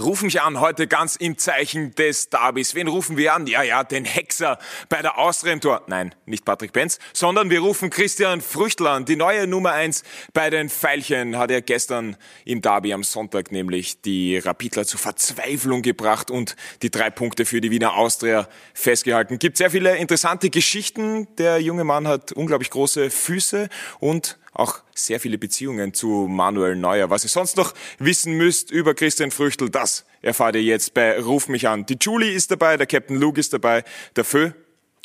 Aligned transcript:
Ruf 0.00 0.22
mich 0.22 0.40
an, 0.40 0.58
heute 0.58 0.86
ganz 0.86 1.16
im 1.16 1.36
Zeichen 1.36 1.94
des 1.96 2.30
Derbys. 2.30 2.74
Wen 2.74 2.88
rufen 2.88 3.18
wir 3.18 3.34
an? 3.34 3.46
Ja, 3.46 3.62
ja, 3.62 3.84
den 3.84 4.06
Hexer 4.06 4.58
bei 4.88 5.02
der 5.02 5.18
Austria 5.18 5.52
im 5.52 5.60
Tor. 5.60 5.82
Nein, 5.86 6.14
nicht 6.24 6.46
Patrick 6.46 6.72
Benz, 6.72 6.98
sondern 7.12 7.50
wir 7.50 7.60
rufen 7.60 7.90
Christian 7.90 8.40
Früchtl 8.40 8.86
an. 8.86 9.04
Die 9.04 9.16
neue 9.16 9.46
Nummer 9.46 9.72
eins 9.72 10.02
bei 10.32 10.48
den 10.48 10.70
Veilchen 10.70 11.36
hat 11.36 11.50
er 11.50 11.60
gestern 11.60 12.16
im 12.46 12.62
Derby 12.62 12.94
am 12.94 13.04
Sonntag 13.04 13.52
nämlich 13.52 14.00
die 14.00 14.38
Rapidler 14.38 14.86
zur 14.86 14.98
Verzweiflung 14.98 15.82
gebracht 15.82 16.30
und 16.30 16.56
die 16.80 16.90
drei 16.90 17.10
Punkte 17.10 17.44
für 17.44 17.60
die 17.60 17.70
Wiener 17.70 17.94
Austria 17.94 18.48
festgehalten. 18.72 19.38
Gibt 19.38 19.58
sehr 19.58 19.70
viele 19.70 19.98
interessante 19.98 20.48
Geschichten. 20.48 21.28
Der 21.36 21.60
junge 21.60 21.84
Mann 21.84 22.08
hat 22.08 22.32
unglaublich 22.32 22.70
große 22.70 23.10
Füße 23.10 23.68
und 24.00 24.38
auch 24.52 24.82
sehr 24.94 25.20
viele 25.20 25.38
Beziehungen 25.38 25.94
zu 25.94 26.26
Manuel 26.28 26.76
Neuer. 26.76 27.10
Was 27.10 27.24
ihr 27.24 27.30
sonst 27.30 27.56
noch 27.56 27.74
wissen 27.98 28.34
müsst 28.34 28.70
über 28.70 28.94
Christian 28.94 29.30
Früchtel, 29.30 29.70
das 29.70 30.04
erfahrt 30.20 30.56
ihr 30.56 30.62
jetzt 30.62 30.94
bei 30.94 31.18
Ruf 31.18 31.48
mich 31.48 31.68
an. 31.68 31.86
Die 31.86 31.96
Julie 32.00 32.32
ist 32.32 32.50
dabei, 32.50 32.76
der 32.76 32.86
Captain 32.86 33.16
Luke 33.16 33.40
ist 33.40 33.52
dabei, 33.52 33.84
der 34.16 34.24
Fö 34.24 34.50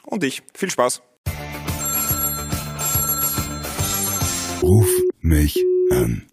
und 0.04 0.24
ich. 0.24 0.44
Viel 0.54 0.70
Spaß. 0.70 1.02
Ruf 4.62 4.90
mich 5.22 5.64
an. 5.92 6.28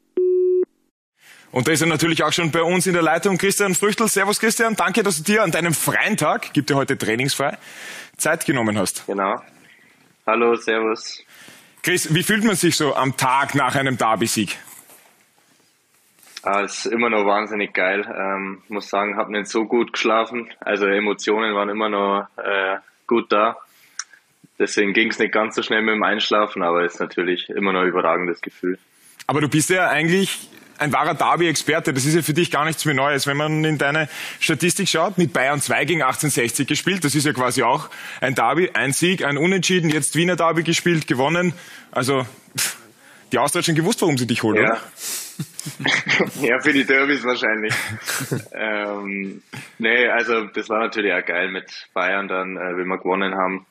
Und 1.52 1.69
da 1.69 1.72
ist 1.72 1.83
er 1.83 1.86
natürlich 1.86 2.24
auch 2.24 2.33
schon 2.33 2.50
bei 2.50 2.62
uns 2.62 2.88
in 2.88 2.94
der 2.94 3.02
Leitung, 3.02 3.38
Christian 3.38 3.77
Früchtel. 3.77 4.08
Servus 4.08 4.41
Christian, 4.41 4.74
danke, 4.74 5.05
dass 5.05 5.19
du 5.19 5.22
dir 5.22 5.44
an 5.44 5.52
deinem 5.52 5.72
freien 5.72 6.16
Tag, 6.16 6.52
gibt 6.52 6.69
dir 6.69 6.74
heute 6.74 6.98
trainingsfrei, 6.98 7.56
Zeit 8.16 8.44
genommen 8.44 8.77
hast. 8.77 9.06
Genau. 9.06 9.36
Hallo, 10.27 10.56
servus. 10.56 11.22
Chris, 11.84 12.14
wie 12.14 12.22
fühlt 12.22 12.44
man 12.44 12.56
sich 12.56 12.76
so 12.76 12.94
am 12.94 13.14
Tag 13.14 13.54
nach 13.54 13.76
einem 13.76 13.98
Derby-Sieg? 13.98 14.56
Ah, 16.42 16.60
ist 16.60 16.86
immer 16.86 17.10
noch 17.10 17.26
wahnsinnig 17.26 17.74
geil. 17.74 18.06
Ähm, 18.10 18.62
muss 18.68 18.88
sagen, 18.88 19.18
habe 19.18 19.32
nicht 19.32 19.48
so 19.48 19.66
gut 19.66 19.92
geschlafen. 19.92 20.50
Also 20.60 20.86
Emotionen 20.86 21.54
waren 21.54 21.68
immer 21.68 21.90
noch 21.90 22.26
äh, 22.38 22.78
gut 23.06 23.30
da. 23.30 23.58
Deswegen 24.58 24.94
ging 24.94 25.10
es 25.10 25.18
nicht 25.18 25.32
ganz 25.32 25.56
so 25.56 25.62
schnell 25.62 25.82
mit 25.82 25.94
dem 25.94 26.02
Einschlafen, 26.02 26.62
aber 26.62 26.86
ist 26.86 27.00
natürlich 27.00 27.50
immer 27.50 27.74
noch 27.74 27.82
ein 27.82 27.88
überragendes 27.88 28.41
Gefühl. 28.41 28.78
Aber 29.26 29.42
du 29.42 29.48
bist 29.48 29.69
ja 29.69 29.91
eigentlich 29.91 30.48
ein 30.78 30.92
wahrer 30.92 31.14
Derby-Experte. 31.14 31.92
Das 31.92 32.05
ist 32.05 32.14
ja 32.14 32.22
für 32.22 32.34
dich 32.34 32.50
gar 32.50 32.64
nichts 32.64 32.84
mehr 32.84 32.94
Neues. 32.94 33.27
Wenn 33.27 33.36
man 33.36 33.64
in 33.64 33.78
deine 33.78 34.08
Statistik 34.41 34.89
schaut, 34.89 35.19
mit 35.19 35.33
Bayern 35.33 35.61
2 35.61 35.84
gegen 35.84 36.03
1860 36.03 36.66
gespielt, 36.66 37.05
das 37.05 37.14
ist 37.14 37.27
ja 37.27 37.33
quasi 37.33 37.62
auch 37.62 37.91
ein 38.20 38.34
Derby, 38.34 38.70
ein 38.75 38.92
Sieg, 38.92 39.25
ein 39.25 39.39
Unentschieden, 39.39 39.91
jetzt 39.91 40.16
Wiener 40.16 40.36
Derby 40.36 40.62
gespielt, 40.62 41.06
gewonnen. 41.06 41.55
Also 41.91 42.27
die 43.33 43.39
Austria 43.39 43.61
hat 43.61 43.66
schon 43.66 43.75
gewusst, 43.75 44.00
warum 44.03 44.19
sie 44.19 44.27
dich 44.27 44.42
holen, 44.42 44.62
ja. 44.62 44.78
ja, 46.41 46.61
für 46.61 46.72
die 46.72 46.84
Derbys 46.84 47.25
wahrscheinlich. 47.25 47.75
ähm, 48.53 49.42
nee, 49.78 50.06
also 50.06 50.44
das 50.47 50.69
war 50.69 50.81
natürlich 50.81 51.12
auch 51.12 51.25
geil 51.25 51.50
mit 51.50 51.88
Bayern 51.92 52.28
dann, 52.28 52.56
äh, 52.56 52.77
wie 52.77 52.84
wir 52.84 52.98
gewonnen 52.98 53.34
haben. 53.34 53.66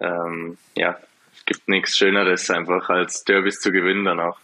Ähm, 0.00 0.58
ja, 0.76 0.98
es 1.34 1.44
gibt 1.46 1.68
nichts 1.68 1.96
Schöneres 1.96 2.50
einfach 2.50 2.88
als 2.90 3.24
Derbys 3.24 3.60
zu 3.60 3.72
gewinnen 3.72 4.04
dann 4.04 4.20
auch. 4.20 4.38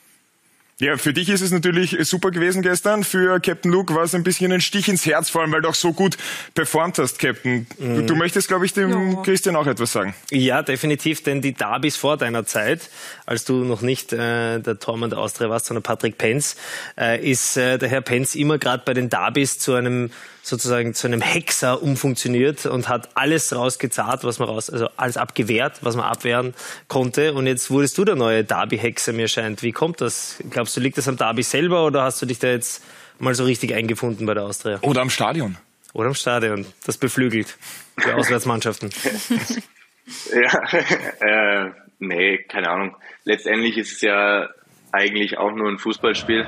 Ja, 0.80 0.96
für 0.96 1.12
dich 1.12 1.28
ist 1.28 1.40
es 1.40 1.52
natürlich 1.52 1.96
super 2.00 2.32
gewesen 2.32 2.60
gestern. 2.60 3.04
Für 3.04 3.38
Captain 3.38 3.70
Luke 3.70 3.94
war 3.94 4.02
es 4.02 4.14
ein 4.14 4.24
bisschen 4.24 4.50
ein 4.50 4.60
Stich 4.60 4.88
ins 4.88 5.06
Herz, 5.06 5.30
vor 5.30 5.42
allem 5.42 5.52
weil 5.52 5.62
du 5.62 5.68
auch 5.68 5.74
so 5.74 5.92
gut 5.92 6.16
performt 6.54 6.98
hast, 6.98 7.20
Captain. 7.20 7.68
Du, 7.78 8.02
du 8.02 8.16
möchtest, 8.16 8.48
glaube 8.48 8.66
ich, 8.66 8.72
dem 8.72 9.12
ja. 9.12 9.22
Christian 9.22 9.54
auch 9.54 9.68
etwas 9.68 9.92
sagen. 9.92 10.14
Ja, 10.32 10.62
definitiv, 10.62 11.22
denn 11.22 11.40
die 11.42 11.52
Derbys 11.52 11.96
vor 11.96 12.16
deiner 12.16 12.44
Zeit, 12.44 12.90
als 13.24 13.44
du 13.44 13.64
noch 13.64 13.82
nicht 13.82 14.12
äh, 14.12 14.58
der 14.58 14.80
Tormann 14.80 15.10
der 15.10 15.20
Austria 15.20 15.48
warst, 15.48 15.66
sondern 15.66 15.84
Patrick 15.84 16.18
Penz, 16.18 16.56
äh, 16.98 17.24
ist 17.24 17.56
äh, 17.56 17.78
der 17.78 17.88
Herr 17.88 18.00
Penz 18.00 18.34
immer 18.34 18.58
gerade 18.58 18.82
bei 18.84 18.94
den 18.94 19.08
Derbys 19.08 19.60
zu 19.60 19.74
einem 19.74 20.10
sozusagen 20.44 20.92
zu 20.92 21.06
einem 21.06 21.22
Hexer 21.22 21.82
umfunktioniert 21.82 22.66
und 22.66 22.88
hat 22.88 23.08
alles 23.14 23.56
rausgezahlt, 23.56 24.24
was 24.24 24.38
man 24.38 24.48
raus, 24.48 24.68
also 24.68 24.88
alles 24.96 25.16
abgewehrt, 25.16 25.78
was 25.80 25.96
man 25.96 26.04
abwehren 26.04 26.52
konnte. 26.86 27.32
Und 27.32 27.46
jetzt 27.46 27.70
wurdest 27.70 27.96
du 27.96 28.04
der 28.04 28.14
neue 28.14 28.44
Derby-Hexer, 28.44 29.14
mir 29.14 29.26
scheint. 29.26 29.62
Wie 29.62 29.72
kommt 29.72 30.02
das? 30.02 30.36
Glaubst 30.50 30.76
du, 30.76 30.82
liegt 30.82 30.98
das 30.98 31.08
am 31.08 31.16
Derby 31.16 31.42
selber 31.42 31.86
oder 31.86 32.02
hast 32.02 32.20
du 32.20 32.26
dich 32.26 32.38
da 32.38 32.48
jetzt 32.48 32.84
mal 33.18 33.34
so 33.34 33.44
richtig 33.44 33.72
eingefunden 33.72 34.26
bei 34.26 34.34
der 34.34 34.42
Austria? 34.42 34.78
Oder 34.82 35.00
am 35.00 35.08
Stadion. 35.08 35.56
Oder 35.94 36.08
am 36.08 36.14
Stadion. 36.14 36.66
Das 36.84 36.98
beflügelt 36.98 37.56
die 38.04 38.10
Auswärtsmannschaften. 38.12 38.90
ja, 40.34 41.64
äh, 41.66 41.70
nee, 42.00 42.38
keine 42.48 42.68
Ahnung. 42.68 42.96
Letztendlich 43.24 43.78
ist 43.78 43.92
es 43.92 44.00
ja 44.02 44.50
eigentlich 44.92 45.38
auch 45.38 45.52
nur 45.52 45.70
ein 45.70 45.78
Fußballspiel. 45.78 46.46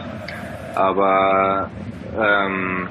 Aber 0.74 1.70
ähm, 2.14 2.90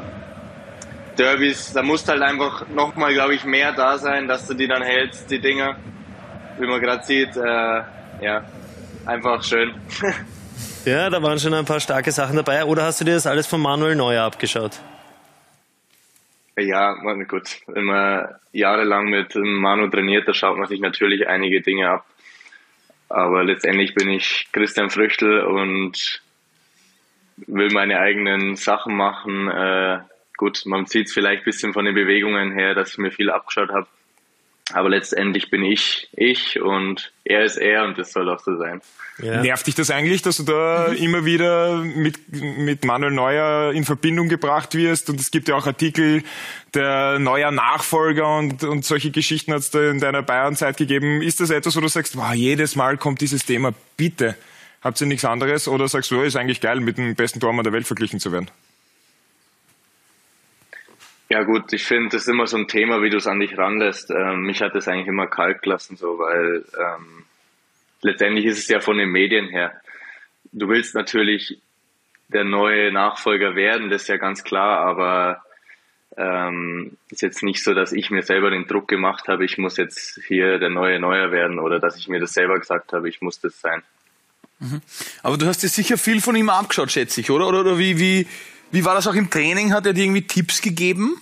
Derbys, 1.18 1.74
da 1.74 1.82
muss 1.82 2.08
halt 2.08 2.22
einfach 2.22 2.68
nochmal, 2.70 3.14
glaube 3.14 3.36
ich, 3.36 3.46
mehr 3.46 3.72
da 3.72 3.98
sein, 3.98 4.28
dass 4.28 4.48
du 4.48 4.54
die 4.54 4.68
dann 4.68 4.82
hältst, 4.82 5.30
die 5.32 5.40
Dinger. 5.40 5.78
Wie 6.60 6.68
man 6.68 6.82
gerade 6.82 7.04
sieht, 7.04 7.36
äh, 7.36 7.82
ja, 8.22 8.44
einfach 9.06 9.44
schön. 9.44 9.74
ja, 10.86 11.10
da 11.10 11.22
waren 11.22 11.40
schon 11.40 11.54
ein 11.54 11.66
paar 11.66 11.80
starke 11.80 12.12
Sachen 12.12 12.36
dabei. 12.36 12.64
Oder 12.66 12.84
hast 12.84 13.02
du 13.02 13.06
dir 13.06 13.16
das 13.16 13.28
alles 13.28 13.48
von 13.48 13.62
Manuel 13.62 13.96
Neuer 13.96 14.24
abgeschaut? 14.24 14.80
Ja, 16.58 16.94
gut. 17.28 17.50
Wenn 17.68 17.84
man 17.84 18.30
jahrelang 18.54 19.10
mit 19.10 19.36
Manu 19.36 19.90
trainiert, 19.90 20.28
da 20.28 20.34
schaut 20.34 20.58
man 20.58 20.68
sich 20.68 20.80
natürlich 20.80 21.28
einige 21.28 21.62
Dinge 21.62 21.90
ab. 21.90 22.06
Aber 23.10 23.44
letztendlich 23.44 23.94
bin 23.94 24.10
ich 24.10 24.48
Christian 24.54 24.90
Früchtel 24.90 25.42
und 25.42 26.22
will 27.38 27.70
meine 27.72 28.00
eigenen 28.00 28.56
Sachen 28.56 28.96
machen. 28.96 29.50
Äh, 29.50 30.00
gut, 30.38 30.64
man 30.66 30.86
sieht 30.86 31.08
es 31.08 31.14
vielleicht 31.14 31.42
ein 31.42 31.46
bisschen 31.46 31.74
von 31.74 31.86
den 31.86 31.96
Bewegungen 31.96 32.52
her, 32.52 32.76
dass 32.76 32.92
ich 32.92 32.98
mir 32.98 33.12
viel 33.12 33.30
abgeschaut 33.30 33.70
habe. 33.70 33.88
Aber 34.74 34.90
letztendlich 34.90 35.52
bin 35.52 35.64
ich 35.64 36.10
ich 36.14 36.60
und 36.60 37.14
er 37.24 37.44
ist 37.44 37.58
er 37.58 37.86
und 37.86 38.00
das 38.00 38.12
soll 38.12 38.28
auch 38.30 38.40
so 38.40 38.58
sein. 38.58 38.82
Ja. 39.20 39.42
Nervt 39.42 39.68
dich 39.68 39.76
das 39.76 39.92
eigentlich, 39.92 40.24
dass 40.24 40.38
du 40.38 40.44
da 40.44 40.88
immer 40.88 41.24
wieder 41.24 41.78
mit, 41.78 42.18
mit 42.32 42.84
Manuel 42.84 43.14
Neuer 43.14 43.74
in 43.74 43.86
Verbindung 43.86 44.28
gebracht 44.28 44.74
wirst? 44.74 45.10
Und 45.12 45.20
es 45.20 45.30
gibt 45.30 45.48
ja 45.48 45.56
auch 45.56 45.68
Artikel, 45.68 46.24
der 46.74 47.20
neuer 47.20 47.52
Nachfolger 47.52 48.38
und, 48.38 48.64
und 48.64 48.84
solche 48.84 49.12
Geschichten 49.12 49.54
hat 49.54 49.60
es 49.60 49.70
da 49.70 49.92
in 49.92 50.00
deiner 50.00 50.24
Bayern-Zeit 50.24 50.78
gegeben. 50.78 51.22
Ist 51.22 51.40
das 51.40 51.52
etwas, 51.52 51.78
wo 51.78 51.82
du 51.82 51.88
sagst, 51.88 52.18
wow, 52.18 52.34
jedes 52.34 52.76
Mal 52.76 52.98
kommt 52.98 53.22
dieses 53.22 53.46
Thema, 53.46 53.72
bitte, 53.98 54.36
habt 54.82 55.00
ihr 55.00 55.08
nichts 55.08 55.26
anderes? 55.26 55.68
Oder 55.68 55.88
sagst 55.88 56.10
du, 56.10 56.22
ist 56.22 56.36
eigentlich 56.36 56.60
geil, 56.60 56.80
mit 56.80 56.98
dem 56.98 57.14
besten 57.14 57.40
Tormann 57.40 57.64
der 57.64 57.72
Welt 57.74 57.86
verglichen 57.86 58.20
zu 58.20 58.32
werden? 58.32 58.50
Ja 61.30 61.44
gut, 61.44 61.74
ich 61.74 61.86
finde 61.86 62.10
das 62.10 62.24
ist 62.24 62.28
immer 62.28 62.46
so 62.46 62.58
ein 62.58 62.68
Thema, 62.68 63.02
wie 63.02 63.10
du 63.10 63.18
es 63.18 63.28
an 63.28 63.40
dich 63.40 63.58
ranlässt. 63.58 64.12
Ähm, 64.12 64.42
mich 64.42 64.62
hat 64.62 64.76
das 64.76 64.88
eigentlich 64.88 65.08
immer 65.08 65.28
kalt 65.28 65.62
gelassen, 65.64 65.98
so, 65.98 66.20
weil 66.20 66.64
ähm, 66.78 67.26
letztendlich 68.02 68.46
ist 68.46 68.60
es 68.60 68.68
ja 68.68 68.80
von 68.80 68.98
den 68.98 69.10
Medien 69.10 69.50
her. 69.50 69.74
Du 70.52 70.70
willst 70.70 70.94
natürlich 70.94 71.60
der 72.28 72.44
neue 72.44 72.92
Nachfolger 72.92 73.56
werden, 73.56 73.90
das 73.90 74.04
ist 74.04 74.08
ja 74.08 74.18
ganz 74.18 74.44
klar, 74.44 74.80
aber 74.80 75.44
ähm, 76.18 76.98
ist 77.10 77.22
jetzt 77.22 77.44
nicht 77.44 77.64
so, 77.64 77.74
dass 77.74 77.92
ich 77.92 78.10
mir 78.10 78.24
selber 78.24 78.50
den 78.50 78.68
Druck 78.68 78.88
gemacht 78.88 79.28
habe, 79.28 79.46
ich 79.46 79.58
muss 79.58 79.78
jetzt 79.78 80.20
hier 80.28 80.60
der 80.60 80.70
neue 80.70 81.00
Neuer 81.00 81.32
werden 81.32 81.60
oder 81.60 81.80
dass 81.80 81.98
ich 81.98 82.08
mir 82.08 82.20
das 82.20 82.34
selber 82.34 82.60
gesagt 82.60 82.94
habe, 82.94 83.10
ich 83.10 83.22
muss 83.22 83.40
das 83.40 83.60
sein. 83.60 83.84
Mhm. 84.60 84.82
Aber 85.24 85.38
du 85.38 85.46
hast 85.46 85.64
dir 85.64 85.68
sicher 85.68 85.98
viel 85.98 86.22
von 86.22 86.36
ihm 86.36 86.50
abgeschaut, 86.50 86.92
schätze 86.92 87.22
ich, 87.22 87.30
oder? 87.30 87.48
Oder, 87.48 87.62
oder 87.62 87.78
wie, 87.78 88.00
wie, 88.00 88.28
wie 88.72 88.86
war 88.86 88.96
das 88.96 89.08
auch 89.08 89.16
im 89.16 89.30
Training? 89.30 89.74
Hat 89.74 89.86
er 89.86 89.94
dir 89.94 90.04
irgendwie 90.04 90.28
Tipps 90.28 90.62
gegeben? 90.62 91.22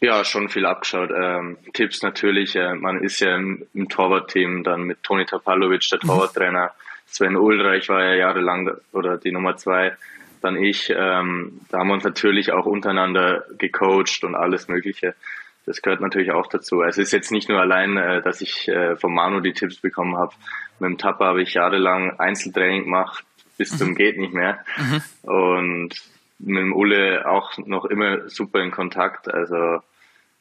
Ja, 0.00 0.24
schon 0.24 0.48
viel 0.48 0.64
abgeschaut. 0.64 1.10
Ähm, 1.14 1.58
Tipps 1.72 2.02
natürlich. 2.02 2.54
Äh, 2.54 2.74
man 2.74 3.02
ist 3.02 3.20
ja 3.20 3.34
im, 3.34 3.66
im 3.74 3.88
Torwartteam 3.88 4.62
dann 4.62 4.82
mit 4.82 5.02
Toni 5.02 5.24
Tapalovic, 5.24 5.88
der 5.90 5.98
mhm. 6.02 6.08
Torwarttrainer. 6.08 6.72
Sven 7.06 7.36
Ulreich 7.36 7.88
war 7.88 8.04
ja 8.04 8.14
jahrelang 8.14 8.70
oder 8.92 9.16
die 9.16 9.32
Nummer 9.32 9.56
zwei. 9.56 9.96
Dann 10.40 10.56
ich. 10.56 10.90
Ähm, 10.90 11.60
da 11.68 11.78
haben 11.78 11.88
wir 11.88 11.94
uns 11.94 12.04
natürlich 12.04 12.52
auch 12.52 12.66
untereinander 12.66 13.44
gecoacht 13.58 14.22
und 14.22 14.36
alles 14.36 14.68
Mögliche. 14.68 15.14
Das 15.66 15.82
gehört 15.82 16.00
natürlich 16.00 16.30
auch 16.30 16.46
dazu. 16.46 16.82
Es 16.82 16.96
ist 16.96 17.12
jetzt 17.12 17.32
nicht 17.32 17.48
nur 17.48 17.60
allein, 17.60 17.96
äh, 17.96 18.22
dass 18.22 18.40
ich 18.40 18.68
äh, 18.68 18.94
von 18.96 19.12
Manu 19.12 19.40
die 19.40 19.52
Tipps 19.52 19.78
bekommen 19.78 20.16
habe. 20.16 20.32
Mit 20.78 20.90
dem 20.90 20.98
Tapper 20.98 21.26
habe 21.26 21.42
ich 21.42 21.54
jahrelang 21.54 22.18
Einzeltraining 22.20 22.84
gemacht, 22.84 23.24
bis 23.58 23.76
zum 23.76 23.90
mhm. 23.90 23.94
geht 23.96 24.18
nicht 24.18 24.32
mehr. 24.32 24.64
Mhm. 24.78 25.30
Und 25.30 25.94
mit 26.38 26.62
dem 26.62 26.72
Ulle 26.72 27.28
auch 27.28 27.58
noch 27.58 27.84
immer 27.84 28.28
super 28.30 28.62
in 28.62 28.70
Kontakt. 28.70 29.32
Also 29.32 29.80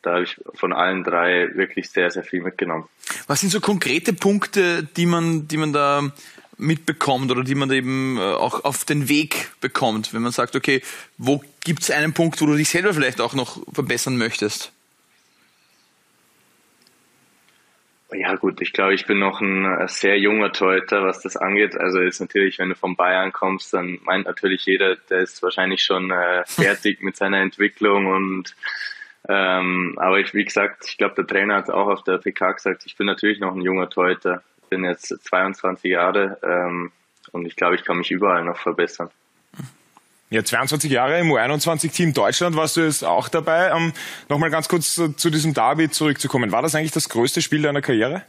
da 0.02 0.14
habe 0.14 0.24
ich 0.24 0.40
von 0.54 0.72
allen 0.72 1.04
drei 1.04 1.50
wirklich 1.56 1.90
sehr, 1.90 2.10
sehr 2.12 2.24
viel 2.24 2.42
mitgenommen. 2.42 2.86
Was 3.26 3.42
sind 3.42 3.50
so 3.50 3.60
konkrete 3.60 4.14
Punkte, 4.14 4.84
die 4.84 5.06
man, 5.06 5.48
die 5.48 5.58
man 5.58 5.74
da 5.74 6.12
mitbekommt 6.58 7.32
oder 7.32 7.44
die 7.44 7.56
man 7.56 7.72
eben 7.72 8.18
äh, 8.18 8.22
auch 8.22 8.64
auf 8.64 8.86
den 8.86 9.10
Weg 9.10 9.52
bekommt, 9.62 10.14
wenn 10.14 10.22
man 10.22 10.32
sagt, 10.32 10.56
okay, 10.56 10.82
wo 11.18 11.44
gibt 11.64 11.84
es 11.84 11.92
einen 11.92 12.14
Punkt, 12.14 12.42
wo 12.42 12.46
du 12.46 12.56
dich 12.56 12.70
selber 12.70 12.94
vielleicht 12.94 13.22
auch 13.22 13.34
noch 13.34 13.62
verbessern 13.74 14.18
möchtest? 14.18 14.72
Ja 18.12 18.36
gut, 18.36 18.62
ich 18.62 18.72
glaube, 18.72 18.94
ich 18.94 19.06
bin 19.06 19.20
noch 19.20 19.42
ein 19.42 19.86
sehr 19.88 20.18
junger 20.18 20.54
Torhüter, 20.54 21.04
was 21.04 21.22
das 21.22 21.36
angeht. 21.36 21.78
Also 21.78 22.00
ist 22.00 22.22
natürlich, 22.22 22.58
wenn 22.58 22.70
du 22.70 22.76
von 22.76 22.96
Bayern 22.96 23.34
kommst, 23.34 23.74
dann 23.74 24.00
meint 24.04 24.26
natürlich 24.26 24.66
jeder, 24.66 24.96
der 24.96 25.20
ist 25.20 25.44
wahrscheinlich 25.44 25.82
schon 25.84 26.10
äh, 26.12 26.44
fertig 26.48 27.02
mit 27.02 27.18
seiner 27.18 27.42
Entwicklung 27.42 28.06
und 28.06 28.56
ähm, 29.30 29.96
aber 29.98 30.20
ich, 30.20 30.34
wie 30.34 30.46
gesagt, 30.46 30.86
ich 30.88 30.98
glaube, 30.98 31.16
der 31.16 31.28
Trainer 31.28 31.56
hat 31.56 31.70
auch 31.70 31.88
auf 31.88 32.04
der 32.04 32.18
PK 32.18 32.54
gesagt, 32.54 32.86
ich 32.86 32.96
bin 32.96 33.08
natürlich 33.08 33.40
noch 33.40 33.54
ein 33.54 33.62
junger 33.62 33.90
Torhüter. 33.90 34.42
Ich 34.64 34.70
bin 34.70 34.86
jetzt 34.86 35.08
22 35.08 35.92
Jahre 35.92 36.38
ähm, 36.44 36.92
und 37.34 37.46
ich 37.46 37.58
glaube, 37.58 37.76
ich 37.76 37.84
kann 37.84 37.98
mich 37.98 38.12
überall 38.12 38.46
noch 38.46 38.58
verbessern. 38.58 39.10
Ja, 40.30 40.44
22 40.44 40.92
Jahre 40.92 41.20
im 41.20 41.32
U21-Team 41.32 42.14
Deutschland 42.14 42.58
warst 42.58 42.76
du 42.76 42.82
jetzt 42.82 43.06
auch 43.06 43.30
dabei. 43.30 43.74
Um, 43.74 43.94
Nochmal 44.28 44.50
ganz 44.50 44.68
kurz 44.68 44.94
zu, 44.94 45.14
zu, 45.14 45.30
diesem 45.30 45.54
Derby 45.54 45.90
zurückzukommen. 45.90 46.52
War 46.52 46.62
das 46.62 46.76
eigentlich 46.76 46.92
das 46.92 47.08
größte 47.08 47.42
Spiel 47.42 47.62
deiner 47.62 47.82
Karriere? 47.82 48.24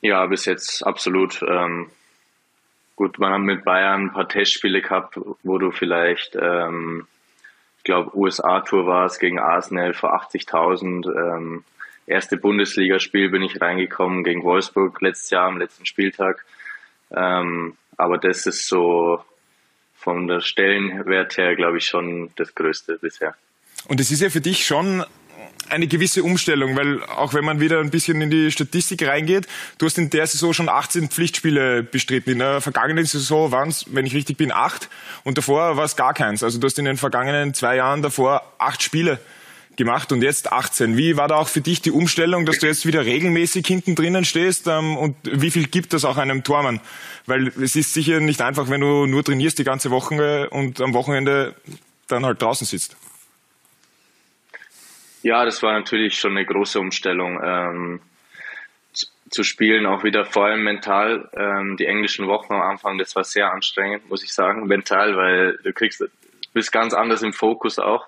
Ja, 0.00 0.26
bis 0.26 0.46
jetzt 0.46 0.84
absolut. 0.84 1.44
Ähm, 1.48 1.90
gut, 2.96 3.20
man 3.20 3.32
hat 3.32 3.40
mit 3.40 3.64
Bayern 3.64 4.06
ein 4.06 4.12
paar 4.12 4.28
Testspiele 4.28 4.82
gehabt, 4.82 5.16
wo 5.44 5.58
du 5.58 5.70
vielleicht, 5.70 6.34
ähm, 6.34 7.06
ich 7.78 7.84
glaube, 7.84 8.16
USA-Tour 8.16 8.84
war 8.88 9.06
es 9.06 9.20
gegen 9.20 9.38
Arsenal 9.38 9.94
vor 9.94 10.12
80.000. 10.12 11.36
Ähm, 11.36 11.64
erste 12.06 12.36
Bundesligaspiel 12.36 13.28
bin 13.28 13.42
ich 13.42 13.60
reingekommen 13.60 14.24
gegen 14.24 14.42
Wolfsburg 14.42 15.00
letztes 15.00 15.30
Jahr 15.30 15.46
am 15.46 15.58
letzten 15.58 15.86
Spieltag. 15.86 16.44
Ähm, 17.12 17.76
aber 17.96 18.18
das 18.18 18.46
ist 18.46 18.66
so 18.66 19.20
von 19.94 20.26
der 20.26 20.40
Stellenwert 20.40 21.36
her, 21.36 21.56
glaube 21.56 21.78
ich, 21.78 21.86
schon 21.86 22.30
das 22.36 22.54
Größte 22.54 22.98
bisher. 23.00 23.34
Und 23.88 24.00
es 24.00 24.10
ist 24.10 24.20
ja 24.20 24.30
für 24.30 24.40
dich 24.40 24.66
schon 24.66 25.04
eine 25.68 25.86
gewisse 25.86 26.22
Umstellung, 26.22 26.76
weil 26.76 27.02
auch 27.04 27.34
wenn 27.34 27.44
man 27.44 27.60
wieder 27.60 27.80
ein 27.80 27.90
bisschen 27.90 28.20
in 28.20 28.30
die 28.30 28.50
Statistik 28.50 29.06
reingeht, 29.06 29.46
du 29.78 29.86
hast 29.86 29.98
in 29.98 30.10
der 30.10 30.26
Saison 30.26 30.52
schon 30.52 30.68
18 30.68 31.08
Pflichtspiele 31.08 31.82
bestritten. 31.82 32.32
In 32.32 32.38
der 32.40 32.60
vergangenen 32.60 33.06
Saison 33.06 33.50
waren 33.50 33.70
es, 33.70 33.86
wenn 33.94 34.06
ich 34.06 34.14
richtig 34.14 34.36
bin, 34.36 34.52
acht 34.52 34.88
und 35.24 35.38
davor 35.38 35.76
war 35.76 35.84
es 35.84 35.96
gar 35.96 36.14
keins. 36.14 36.42
Also 36.42 36.58
du 36.58 36.66
hast 36.66 36.78
in 36.78 36.84
den 36.84 36.96
vergangenen 36.96 37.54
zwei 37.54 37.76
Jahren 37.76 38.02
davor 38.02 38.42
acht 38.58 38.82
Spiele 38.82 39.18
gemacht 39.76 40.12
und 40.12 40.22
jetzt 40.22 40.52
18. 40.52 40.96
Wie 40.96 41.16
war 41.16 41.28
da 41.28 41.36
auch 41.36 41.48
für 41.48 41.60
dich 41.60 41.82
die 41.82 41.90
Umstellung, 41.90 42.46
dass 42.46 42.58
du 42.58 42.66
jetzt 42.66 42.86
wieder 42.86 43.04
regelmäßig 43.04 43.66
hinten 43.66 43.94
drinnen 43.94 44.24
stehst 44.24 44.66
ähm, 44.66 44.96
und 44.96 45.16
wie 45.24 45.50
viel 45.50 45.66
gibt 45.66 45.92
das 45.92 46.04
auch 46.04 46.16
einem 46.16 46.44
Tormann? 46.44 46.80
Weil 47.26 47.48
es 47.48 47.76
ist 47.76 47.94
sicher 47.94 48.20
nicht 48.20 48.42
einfach, 48.42 48.68
wenn 48.70 48.80
du 48.80 49.06
nur 49.06 49.24
trainierst 49.24 49.58
die 49.58 49.64
ganze 49.64 49.90
Woche 49.90 50.48
und 50.50 50.80
am 50.80 50.94
Wochenende 50.94 51.54
dann 52.08 52.24
halt 52.24 52.40
draußen 52.40 52.66
sitzt. 52.66 52.96
Ja, 55.22 55.44
das 55.44 55.62
war 55.62 55.72
natürlich 55.72 56.18
schon 56.18 56.32
eine 56.32 56.44
große 56.44 56.78
Umstellung. 56.78 57.40
Ähm, 57.42 58.00
zu 59.30 59.42
spielen, 59.42 59.86
auch 59.86 60.04
wieder 60.04 60.24
vor 60.24 60.46
allem 60.46 60.62
mental. 60.62 61.28
Ähm, 61.34 61.76
die 61.76 61.86
englischen 61.86 62.28
Wochen 62.28 62.52
am 62.52 62.62
Anfang, 62.62 62.98
das 62.98 63.16
war 63.16 63.24
sehr 63.24 63.50
anstrengend, 63.52 64.08
muss 64.08 64.22
ich 64.22 64.32
sagen, 64.32 64.66
mental, 64.66 65.16
weil 65.16 65.58
du 65.62 65.72
kriegst, 65.72 66.04
bist 66.52 66.70
ganz 66.70 66.94
anders 66.94 67.22
im 67.22 67.32
Fokus 67.32 67.78
auch 67.78 68.06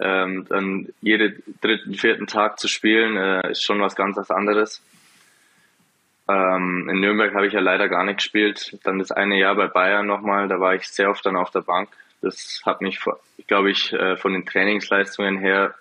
ähm, 0.00 0.46
dann 0.48 0.88
jeden 1.00 1.42
dritten, 1.60 1.94
vierten 1.94 2.26
Tag 2.26 2.58
zu 2.58 2.68
spielen, 2.68 3.16
äh, 3.16 3.50
ist 3.50 3.62
schon 3.62 3.80
was 3.80 3.94
ganz 3.94 4.16
was 4.16 4.30
anderes. 4.30 4.82
Ähm, 6.28 6.88
in 6.88 7.00
Nürnberg 7.00 7.34
habe 7.34 7.46
ich 7.46 7.52
ja 7.52 7.60
leider 7.60 7.88
gar 7.88 8.04
nicht 8.04 8.18
gespielt. 8.18 8.78
Dann 8.84 8.98
das 8.98 9.12
eine 9.12 9.38
Jahr 9.38 9.54
bei 9.54 9.66
Bayern 9.66 10.06
nochmal, 10.06 10.48
da 10.48 10.60
war 10.60 10.74
ich 10.74 10.88
sehr 10.88 11.10
oft 11.10 11.24
dann 11.26 11.36
auf 11.36 11.50
der 11.50 11.60
Bank. 11.60 11.90
Das 12.20 12.62
hat 12.64 12.80
mich, 12.80 13.00
glaube 13.48 13.70
ich, 13.70 13.92
äh, 13.92 14.16
von 14.16 14.32
den 14.32 14.46
Trainingsleistungen 14.46 15.38
her, 15.38 15.74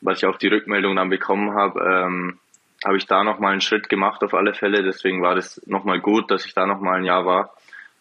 was 0.00 0.18
ich 0.18 0.26
auch 0.26 0.36
die 0.36 0.48
Rückmeldung 0.48 0.96
dann 0.96 1.08
bekommen 1.08 1.54
habe, 1.54 1.80
ähm, 1.80 2.38
habe 2.84 2.96
ich 2.96 3.06
da 3.06 3.24
nochmal 3.24 3.52
einen 3.52 3.60
Schritt 3.60 3.88
gemacht 3.88 4.22
auf 4.22 4.34
alle 4.34 4.52
Fälle. 4.52 4.82
Deswegen 4.82 5.22
war 5.22 5.34
das 5.34 5.62
nochmal 5.66 6.00
gut, 6.00 6.30
dass 6.30 6.44
ich 6.44 6.54
da 6.54 6.66
nochmal 6.66 6.98
ein 6.98 7.04
Jahr 7.04 7.24
war, 7.24 7.54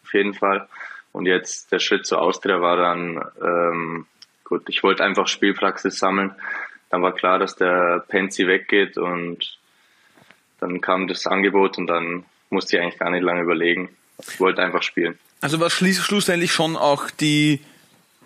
auf 0.04 0.14
jeden 0.14 0.34
Fall. 0.34 0.68
Und 1.12 1.28
jetzt 1.28 1.72
der 1.72 1.80
Schritt 1.80 2.06
zur 2.06 2.22
Austria 2.22 2.60
war 2.60 2.76
dann 2.76 3.24
ähm, 3.42 4.06
gut, 4.46 4.70
ich 4.70 4.82
wollte 4.84 5.04
einfach 5.04 5.28
Spielpraxis 5.28 6.00
sammeln. 6.00 6.34
Dann 6.90 7.02
war 7.02 7.14
klar, 7.14 7.40
dass 7.40 7.58
der 7.58 8.06
Penzi 8.08 8.48
weggeht 8.48 8.98
und 8.98 9.58
dann 10.60 10.80
kam 10.80 11.10
das 11.10 11.28
Angebot 11.28 11.78
und 11.78 11.88
dann 11.88 12.24
musste 12.50 12.78
ich 12.78 12.82
eigentlich 12.82 13.00
gar 13.00 13.10
nicht 13.10 13.24
lange 13.24 13.42
überlegen. 13.42 13.90
Ich 14.26 14.40
wollte 14.40 14.62
einfach 14.62 14.82
spielen. 14.82 15.20
Also 15.42 15.60
war 15.60 15.70
schlussendlich 15.70 16.54
schon 16.54 16.78
auch 16.78 17.10
die, 17.10 17.60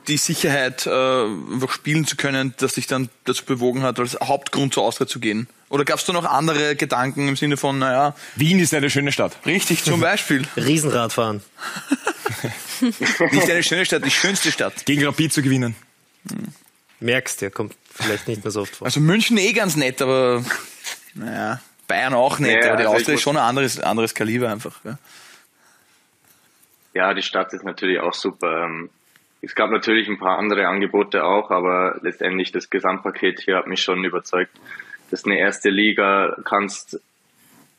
die 0.07 0.17
Sicherheit, 0.17 0.85
äh, 0.85 0.91
einfach 0.91 1.71
spielen 1.71 2.05
zu 2.05 2.15
können, 2.15 2.53
dass 2.57 2.73
dich 2.73 2.85
dann 2.85 3.09
dazu 3.25 3.43
bewogen 3.45 3.81
hat, 3.81 3.99
als 3.99 4.17
Hauptgrund 4.21 4.73
zur 4.73 4.83
Austria 4.83 5.07
zu 5.07 5.19
gehen? 5.19 5.47
Oder 5.69 5.85
gab 5.85 5.99
es 5.99 6.05
da 6.05 6.13
noch 6.13 6.25
andere 6.25 6.75
Gedanken 6.75 7.27
im 7.27 7.35
Sinne 7.35 7.57
von, 7.57 7.79
naja. 7.79 8.15
Wien 8.35 8.59
ist 8.59 8.73
eine 8.73 8.89
schöne 8.89 9.11
Stadt. 9.11 9.37
Richtig, 9.45 9.83
zum 9.83 9.99
Beispiel. 9.99 10.45
Riesenradfahren. 10.55 11.41
Nicht 12.81 13.49
eine 13.49 13.63
schöne 13.63 13.85
Stadt, 13.85 14.05
die 14.05 14.11
schönste 14.11 14.51
Stadt. 14.51 14.85
Gegen 14.85 15.05
Rapid 15.05 15.33
zu 15.33 15.41
gewinnen. 15.41 15.75
Merkst, 16.99 17.41
der 17.41 17.51
kommt 17.51 17.75
vielleicht 17.93 18.27
nicht 18.27 18.43
mehr 18.43 18.51
so 18.51 18.61
oft 18.61 18.75
vor. 18.75 18.85
Also 18.85 18.99
München 18.99 19.37
eh 19.37 19.53
ganz 19.53 19.75
nett, 19.75 20.01
aber 20.01 20.43
naja, 21.15 21.61
Bayern 21.87 22.13
auch 22.13 22.39
nett, 22.39 22.63
ja, 22.63 22.71
aber 22.71 22.77
die 22.77 22.83
also 22.85 22.97
Austria 22.97 23.15
ist 23.15 23.21
schon 23.21 23.37
ein 23.37 23.43
anderes, 23.43 23.79
anderes 23.79 24.13
Kaliber 24.13 24.49
einfach. 24.49 24.79
Ja. 24.83 24.97
ja, 26.93 27.13
die 27.13 27.21
Stadt 27.21 27.53
ist 27.53 27.63
natürlich 27.63 27.99
auch 27.99 28.13
super. 28.13 28.65
Ähm, 28.65 28.89
es 29.41 29.55
gab 29.55 29.71
natürlich 29.71 30.07
ein 30.09 30.19
paar 30.19 30.37
andere 30.37 30.67
Angebote 30.67 31.23
auch, 31.23 31.49
aber 31.49 31.99
letztendlich 32.01 32.51
das 32.51 32.69
Gesamtpaket 32.69 33.39
hier 33.39 33.57
hat 33.57 33.67
mich 33.67 33.81
schon 33.81 34.03
überzeugt. 34.03 34.51
Das 35.09 35.21
ist 35.21 35.25
eine 35.25 35.39
erste 35.39 35.69
Liga, 35.69 36.35
kannst, 36.43 36.99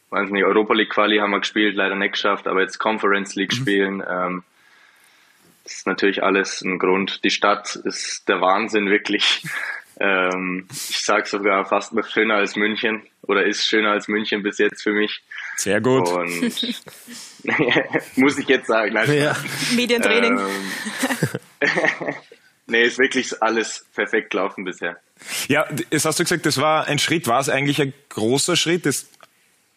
weiß 0.09 0.31
nicht, 0.31 0.45
Europa 0.45 0.75
League 0.75 0.91
Quali 0.91 1.19
haben 1.19 1.31
wir 1.31 1.41
gespielt, 1.41 1.77
leider 1.77 1.95
nicht 1.95 2.13
geschafft, 2.13 2.47
aber 2.47 2.63
jetzt 2.63 2.79
Conference 2.79 3.35
League 3.35 3.53
mhm. 3.53 3.57
spielen. 3.57 4.03
Ähm, 4.09 4.43
das 5.71 5.79
ist 5.79 5.87
natürlich 5.87 6.21
alles 6.25 6.63
ein 6.63 6.81
Grund. 6.81 7.23
Die 7.23 7.31
Stadt 7.31 7.77
ist 7.77 8.29
der 8.29 8.41
Wahnsinn, 8.41 8.91
wirklich. 8.91 9.43
Ähm, 10.03 10.67
ich 10.73 11.05
sage 11.05 11.29
sogar 11.29 11.67
fast 11.67 11.93
noch 11.93 12.09
schöner 12.09 12.37
als 12.37 12.57
München 12.57 13.03
oder 13.21 13.45
ist 13.45 13.69
schöner 13.69 13.91
als 13.91 14.09
München 14.09 14.43
bis 14.43 14.57
jetzt 14.57 14.83
für 14.83 14.93
mich. 14.93 15.21
Sehr 15.57 15.79
gut. 15.83 16.09
Und 16.09 16.31
muss 18.17 18.39
ich 18.39 18.49
jetzt 18.49 18.67
sagen. 18.67 18.95
Nein, 18.95 19.13
ja. 19.13 19.37
Medientraining. 19.77 20.39
Ähm, 20.39 22.15
nee, 22.67 22.83
ist 22.85 22.99
wirklich 22.99 23.43
alles 23.43 23.85
perfekt 23.95 24.31
gelaufen 24.31 24.65
bisher. 24.65 24.99
Ja, 25.49 25.69
jetzt 25.91 26.07
hast 26.07 26.19
du 26.19 26.25
gesagt, 26.25 26.47
das 26.47 26.57
war 26.57 26.87
ein 26.87 26.99
Schritt. 26.99 27.27
War 27.27 27.41
es 27.41 27.51
eigentlich 27.51 27.83
ein 27.83 27.93
großer 28.09 28.57
Schritt? 28.57 28.87
Das, 28.87 29.07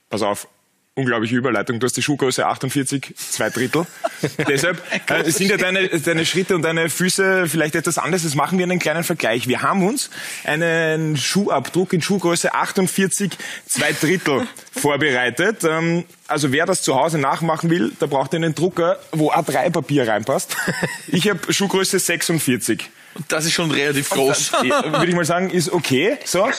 pass 0.09 0.21
auf, 0.21 0.47
unglaubliche 0.95 1.35
Überleitung. 1.35 1.79
Du 1.79 1.85
hast 1.85 1.97
die 1.97 2.03
Schuhgröße 2.03 2.45
48, 2.45 3.15
zwei 3.15 3.49
Drittel. 3.49 3.85
Deshalb 4.47 4.81
äh, 5.09 5.29
sind 5.31 5.49
ja 5.49 5.57
deine, 5.57 5.87
deine 5.87 6.25
Schritte 6.25 6.55
und 6.55 6.61
deine 6.61 6.89
Füße 6.89 7.47
vielleicht 7.47 7.75
etwas 7.75 7.97
anders. 7.97 8.23
Das 8.23 8.35
machen 8.35 8.59
wir 8.59 8.63
einen 8.63 8.79
kleinen 8.79 9.03
Vergleich. 9.03 9.47
Wir 9.47 9.63
haben 9.63 9.85
uns 9.85 10.11
einen 10.43 11.17
Schuhabdruck 11.17 11.93
in 11.93 12.01
Schuhgröße 12.01 12.53
48, 12.53 13.31
zwei 13.65 13.91
Drittel 13.93 14.47
vorbereitet. 14.71 15.63
Ähm, 15.63 16.05
also 16.27 16.51
wer 16.51 16.65
das 16.65 16.83
zu 16.83 16.95
Hause 16.95 17.17
nachmachen 17.17 17.69
will, 17.71 17.91
da 17.99 18.05
braucht 18.05 18.33
ihr 18.33 18.37
einen 18.37 18.53
Drucker, 18.53 18.99
wo 19.11 19.31
A3-Papier 19.31 20.07
reinpasst. 20.07 20.55
Ich 21.07 21.29
habe 21.29 21.53
Schuhgröße 21.53 21.99
46. 21.99 22.89
Das 23.27 23.45
ist 23.45 23.53
schon 23.53 23.69
relativ 23.71 24.09
groß. 24.09 24.51
Das, 24.51 24.63
würde 24.63 25.07
ich 25.07 25.15
mal 25.15 25.25
sagen, 25.25 25.49
ist 25.49 25.71
okay. 25.71 26.17
So, 26.25 26.49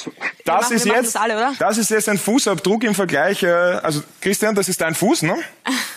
das 0.45 0.71
ist 0.71 0.85
jetzt, 0.85 1.15
das, 1.15 1.17
alle, 1.17 1.53
das 1.59 1.79
ist 1.79 1.91
jetzt 1.91 2.09
ein 2.09 2.19
Fußabdruck 2.19 2.85
im 2.85 2.95
Vergleich. 2.95 3.43
Äh, 3.43 3.49
also 3.49 4.03
Christian, 4.21 4.55
das 4.55 4.69
ist 4.69 4.81
dein 4.81 4.95
Fuß, 4.95 5.23
ne? 5.23 5.37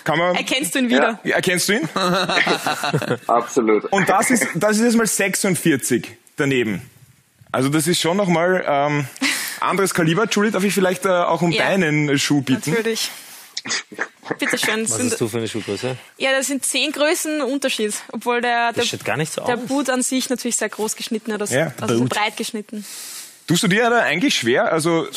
Kann 0.03 0.17
man? 0.17 0.35
Erkennst 0.37 0.73
du 0.73 0.79
ihn 0.79 0.89
wieder? 0.89 1.19
Ja. 1.23 1.35
Erkennst 1.35 1.67
du 1.67 1.73
ihn? 1.73 1.89
Absolut. 3.27 3.85
Und 3.85 4.07
das 4.07 4.31
ist, 4.31 4.47
das 4.55 4.77
ist 4.77 4.83
jetzt 4.83 4.95
mal 4.95 5.07
46 5.07 6.17
daneben. 6.37 6.81
Also 7.51 7.69
das 7.69 7.87
ist 7.87 7.99
schon 7.99 8.15
nochmal 8.15 8.63
ähm, 8.67 9.07
anderes 9.59 9.93
Kaliber. 9.93 10.27
Julie, 10.29 10.51
darf 10.51 10.63
ich 10.63 10.73
vielleicht 10.73 11.05
äh, 11.05 11.09
auch 11.09 11.41
um 11.41 11.51
ja. 11.51 11.63
deinen 11.63 12.17
Schuh 12.17 12.41
bieten? 12.41 12.71
Natürlich. 12.71 13.11
Bitte 14.39 14.57
schön. 14.57 14.83
Was 14.83 14.99
hast 14.99 15.19
du 15.19 15.27
für 15.27 15.37
eine 15.37 15.47
Schuhgröße? 15.47 15.97
Ja, 16.17 16.31
das 16.31 16.47
sind 16.47 16.65
zehn 16.65 16.91
Größen 16.91 17.41
Unterschied. 17.41 17.93
Obwohl 18.11 18.41
der, 18.41 18.73
der, 18.73 18.85
gar 19.03 19.17
nicht 19.17 19.33
so 19.33 19.43
der 19.45 19.57
Boot 19.57 19.89
an 19.89 20.01
sich 20.01 20.29
natürlich 20.29 20.55
sehr 20.55 20.69
groß 20.69 20.95
geschnitten 20.95 21.31
ist, 21.31 21.51
ja, 21.51 21.73
also 21.81 21.97
so 21.97 22.05
breit 22.05 22.37
geschnitten. 22.37 22.85
Tust 23.47 23.63
du 23.63 23.67
dir 23.67 23.89
da 23.89 24.01
eigentlich 24.01 24.35
schwer? 24.35 24.71
Also 24.71 25.07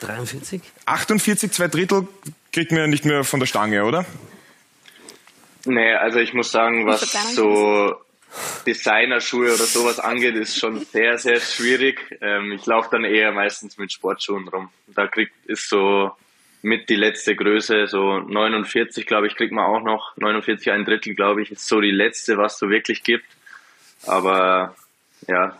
43? 0.00 0.62
48, 0.86 1.50
zwei 1.50 1.66
Drittel 1.66 2.06
kriegt 2.52 2.70
man 2.70 2.80
ja 2.82 2.86
nicht 2.86 3.04
mehr 3.04 3.24
von 3.24 3.40
der 3.40 3.46
Stange, 3.46 3.84
oder? 3.84 4.06
Nee, 5.64 5.92
also 5.94 6.20
ich 6.20 6.32
muss 6.32 6.52
sagen, 6.52 6.86
was 6.86 7.00
so 7.34 7.94
Designerschuhe 8.66 9.54
oder 9.54 9.64
sowas 9.64 9.98
angeht, 9.98 10.36
ist 10.36 10.58
schon 10.58 10.84
sehr, 10.84 11.18
sehr 11.18 11.40
schwierig. 11.40 12.16
Ähm, 12.20 12.52
ich 12.52 12.64
laufe 12.66 12.88
dann 12.92 13.04
eher 13.04 13.32
meistens 13.32 13.76
mit 13.76 13.92
Sportschuhen 13.92 14.48
rum. 14.48 14.70
Da 14.86 15.06
kriegt 15.08 15.32
ist 15.46 15.68
so 15.68 16.12
mit 16.62 16.88
die 16.90 16.96
letzte 16.96 17.34
Größe, 17.34 17.86
so 17.86 18.20
49, 18.20 19.06
glaube 19.06 19.26
ich, 19.26 19.34
kriegt 19.34 19.52
man 19.52 19.64
auch 19.64 19.82
noch. 19.82 20.16
49, 20.16 20.70
ein 20.70 20.84
Drittel, 20.84 21.14
glaube 21.14 21.42
ich, 21.42 21.50
ist 21.50 21.66
so 21.66 21.80
die 21.80 21.90
letzte, 21.90 22.36
was 22.36 22.58
so 22.58 22.68
wirklich 22.68 23.02
gibt. 23.02 23.26
Aber 24.06 24.76
ja, 25.28 25.56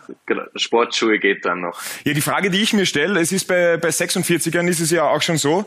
Sportschuhe 0.55 1.19
geht 1.19 1.45
dann 1.45 1.61
noch. 1.61 1.81
Ja, 2.03 2.13
die 2.13 2.21
Frage, 2.21 2.49
die 2.49 2.61
ich 2.61 2.73
mir 2.73 2.85
stelle, 2.85 3.19
es 3.19 3.31
ist 3.31 3.47
bei, 3.47 3.77
bei 3.77 3.89
46ern 3.89 4.67
ist 4.67 4.79
es 4.79 4.91
ja 4.91 5.03
auch 5.03 5.21
schon 5.21 5.37
so, 5.37 5.65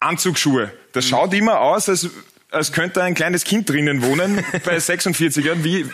Anzugsschuhe. 0.00 0.72
Das 0.92 1.06
schaut 1.08 1.32
immer 1.34 1.60
aus, 1.60 1.88
als, 1.88 2.10
als 2.50 2.72
könnte 2.72 3.02
ein 3.02 3.14
kleines 3.14 3.44
Kind 3.44 3.68
drinnen 3.70 4.02
wohnen 4.02 4.44
bei 4.64 4.76
46ern. 4.76 5.64
Wie, 5.64 5.86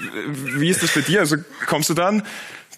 wie 0.61 0.69
ist 0.69 0.83
das 0.83 0.93
bei 0.95 1.01
dir? 1.03 1.21
Also 1.21 1.37
kommst 1.67 1.89
du 1.91 1.95
dann 1.95 2.25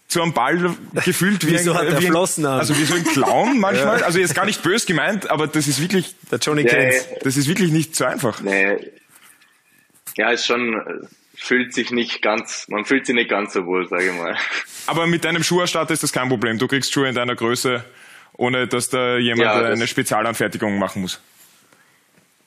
zu 0.09 0.21
einem 0.21 0.35
Ball 0.35 0.77
gefühlt 1.07 1.47
wie, 1.47 1.53
Wieso 1.53 1.73
ein, 1.73 1.79
hat 1.91 2.03
wie, 2.03 2.07
ein, 2.09 2.15
also 2.47 2.77
wie 2.77 2.85
so 2.85 2.95
ein 2.95 3.05
Clown 3.05 3.59
manchmal. 3.61 4.01
ja. 4.01 4.05
Also 4.05 4.19
jetzt 4.19 4.35
gar 4.35 4.45
nicht 4.45 4.63
bös 4.63 4.85
gemeint, 4.85 5.31
aber 5.31 5.47
das 5.47 5.67
ist 5.67 5.81
wirklich, 5.81 6.15
der 6.31 6.39
Johnny 6.39 6.63
Ja, 6.63 6.69
kennt's. 6.69 7.07
ja. 7.11 7.17
das 7.23 7.37
ist 7.39 7.49
wirklich 7.49 7.71
nicht 7.73 7.97
so 7.97 8.05
einfach. 8.05 8.43
Nee. 8.43 8.77
Ja, 10.19 10.31
ist 10.31 10.45
schon, 10.45 11.09
fühlt 11.43 11.75
sich 11.75 11.91
nicht 11.91 12.23
ganz, 12.23 12.67
man 12.69 12.85
fühlt 12.85 13.05
sich 13.07 13.15
nicht 13.15 13.29
ganz 13.31 13.53
so 13.53 13.67
wohl, 13.67 13.89
sage 13.89 14.11
ich 14.11 14.17
mal. 14.17 14.37
Aber 14.87 15.07
mit 15.07 15.25
deinem 15.25 15.43
Schuherstatter 15.43 15.93
ist 15.93 16.03
das 16.03 16.13
kein 16.13 16.29
Problem. 16.29 16.59
Du 16.59 16.69
kriegst 16.69 16.93
Schuhe 16.93 17.09
in 17.09 17.15
deiner 17.15 17.35
Größe, 17.35 17.85
ohne 18.35 18.69
dass 18.69 18.89
da 18.91 19.17
jemand 19.19 19.41
Ja, 19.43 19.61
das- 19.61 19.73
eine 19.73 19.87
Spezialanfertigung 19.87 20.79
machen 20.79 21.03
muss. 21.03 21.21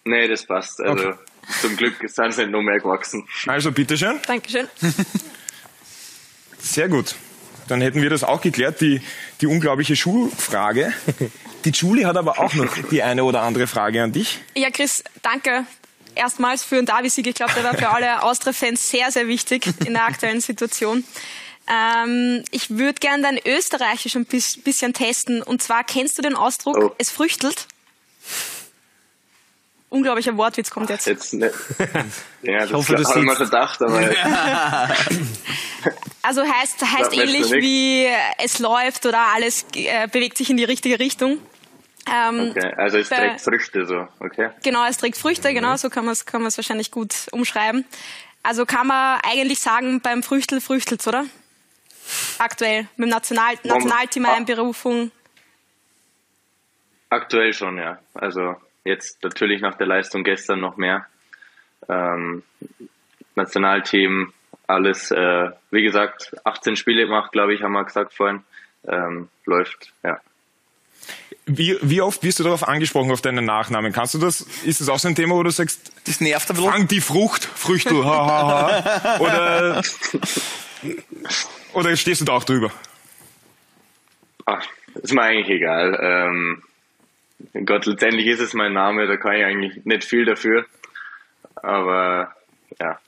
Nee, 0.06 0.28
das 0.28 0.46
passt. 0.46 0.80
Also 0.82 1.10
Okay. 1.10 1.18
zum 1.62 1.76
Glück 1.78 1.96
sind 2.08 2.32
sie 2.34 2.42
nicht 2.44 2.52
noch 2.52 2.62
mehr 2.62 2.80
gewachsen. 2.80 3.28
Also 3.48 3.72
bitteschön. 3.72 4.20
Dankeschön. 4.28 4.68
Sehr 6.60 6.88
gut. 6.90 7.16
Dann 7.68 7.82
hätten 7.82 8.02
wir 8.02 8.10
das 8.12 8.24
auch 8.24 8.42
geklärt, 8.42 8.80
die, 8.82 9.02
die 9.42 9.48
unglaubliche 9.48 9.96
Schuhfrage. 9.96 10.94
Die 11.66 11.72
Julie 11.72 12.06
hat 12.06 12.16
aber 12.16 12.38
auch 12.40 12.54
noch 12.54 12.78
die 12.92 13.02
eine 13.02 13.24
oder 13.24 13.42
andere 13.42 13.66
Frage 13.66 14.04
an 14.04 14.12
dich. 14.12 14.40
Ja, 14.56 14.70
Chris, 14.70 15.04
danke 15.24 15.66
erstmals 16.16 16.64
für 16.64 16.76
den 16.76 16.86
Davi-Sieg. 16.86 17.28
Ich 17.28 17.36
glaube, 17.36 17.54
der 17.54 17.64
war 17.64 17.74
für 17.76 17.90
alle 17.90 18.24
Austria-Fans 18.24 18.90
sehr, 18.90 19.12
sehr 19.12 19.28
wichtig 19.28 19.68
in 19.86 19.94
der 19.94 20.06
aktuellen 20.06 20.42
Situation. 20.42 21.04
Ähm, 21.68 22.44
ich 22.52 22.70
würde 22.72 23.00
gerne 23.00 23.24
dein 23.24 23.40
Österreichisch 23.46 24.16
ein 24.16 24.26
bis- 24.26 24.58
bisschen 24.62 24.94
testen. 24.94 25.42
Und 25.42 25.62
zwar 25.64 25.84
kennst 25.84 26.18
du 26.18 26.22
den 26.22 26.36
Ausdruck, 26.36 26.78
Oh. 26.78 26.96
es 26.98 27.10
früchtelt? 27.10 27.68
Unglaublicher 29.90 30.36
Wortwitz 30.36 30.70
kommt 30.72 30.90
jetzt. 30.90 31.08
Jetzt 31.08 31.34
nicht. 31.34 31.54
Ja, 32.42 32.60
das 32.60 32.74
hoffe, 32.74 32.96
du 32.96 33.04
habe 33.04 33.22
ich 33.24 33.28
schon 33.28 33.46
gedacht, 33.46 33.82
aber 33.82 34.00
Also 36.22 36.44
heißt, 36.44 36.82
heißt 36.82 37.14
ähnlich 37.14 37.52
wie 37.54 38.04
äh, 38.06 38.12
es 38.44 38.60
läuft 38.60 39.06
oder 39.08 39.20
alles 39.34 39.66
äh, 39.74 40.08
bewegt 40.08 40.38
sich 40.38 40.50
in 40.52 40.58
die 40.58 40.64
richtige 40.64 41.00
Richtung. 41.00 41.40
Ähm, 42.12 42.52
okay. 42.52 42.74
also 42.78 42.98
es 42.98 43.10
trägt 43.10 43.42
Früchte 43.42 43.86
so, 43.86 44.08
okay. 44.20 44.50
Genau, 44.64 44.86
es 44.88 44.98
trägt 44.98 45.18
Früchte, 45.18 45.54
genau, 45.54 45.76
so 45.76 45.90
kann 45.90 46.06
man 46.06 46.12
es 46.12 46.26
kann 46.26 46.42
man's 46.42 46.58
wahrscheinlich 46.58 46.92
gut 46.92 47.14
umschreiben. 47.32 47.86
Also 48.44 48.66
kann 48.66 48.88
man 48.88 49.20
eigentlich 49.28 49.60
sagen, 49.60 50.02
beim 50.02 50.22
Früchtel 50.22 50.62
früchtelt's, 50.62 51.08
oder? 51.08 51.26
Aktuell, 52.38 52.88
mit 52.96 53.08
dem 53.08 53.10
National 53.10 53.56
Nationalteam 53.64 54.26
Ah. 54.26 54.36
Einberufung. 54.36 55.12
Aktuell 57.10 57.54
schon, 57.54 57.78
ja. 57.78 57.98
Also 58.14 58.56
jetzt 58.84 59.24
natürlich 59.24 59.62
nach 59.62 59.76
der 59.76 59.88
Leistung 59.88 60.24
gestern 60.24 60.60
noch 60.60 60.78
mehr. 60.78 61.08
Ähm, 61.90 62.44
Nationalteam, 63.36 64.32
alles, 64.68 65.12
äh, 65.12 65.50
wie 65.72 65.84
gesagt, 65.84 66.36
18 66.44 66.76
Spiele 66.76 67.06
gemacht, 67.06 67.32
glaube 67.32 67.54
ich, 67.54 67.64
haben 67.64 67.74
wir 67.74 67.84
gesagt 67.84 68.14
vorhin. 68.14 68.44
Ähm, 68.88 69.30
läuft, 69.46 69.92
ja. 70.04 70.20
Wie, 71.48 71.78
wie 71.82 72.02
oft 72.02 72.24
wirst 72.24 72.40
du 72.40 72.44
darauf 72.44 72.68
angesprochen, 72.68 73.12
auf 73.12 73.22
deinen 73.22 73.46
Nachnamen? 73.46 73.94
Kannst 73.94 74.16
du 74.16 74.18
das, 74.18 74.42
ist 74.64 74.82
das 74.82 74.90
auch 74.90 74.98
so 74.98 75.08
ein 75.08 75.16
Thema, 75.16 75.36
wo 75.36 75.44
du 75.44 75.52
sagst, 75.52 75.92
Das 76.08 76.20
nervt 76.20 76.50
ein 76.50 76.56
bisschen. 76.56 76.72
fang 76.72 76.88
die 76.88 77.02
Frucht, 77.02 77.46
Früchtel, 77.46 78.04
ha, 78.04 78.26
ha, 78.28 78.84
ha. 79.04 79.20
Oder, 79.20 79.82
oder 81.74 81.96
stehst 81.96 82.22
du 82.22 82.26
da 82.26 82.34
auch 82.34 82.44
drüber? 82.44 82.72
Ach, 84.46 84.66
ist 84.96 85.14
mir 85.14 85.22
eigentlich 85.22 85.50
egal. 85.58 86.00
Ähm, 86.02 86.64
Gott, 87.66 87.86
letztendlich 87.86 88.26
ist 88.28 88.40
es 88.40 88.54
mein 88.54 88.74
Name, 88.74 89.06
da 89.08 89.18
kann 89.18 89.34
ich 89.36 89.44
eigentlich 89.46 89.86
nicht 89.86 90.04
viel 90.04 90.26
dafür. 90.26 90.66
Aber 91.56 92.34
ja, 92.80 93.00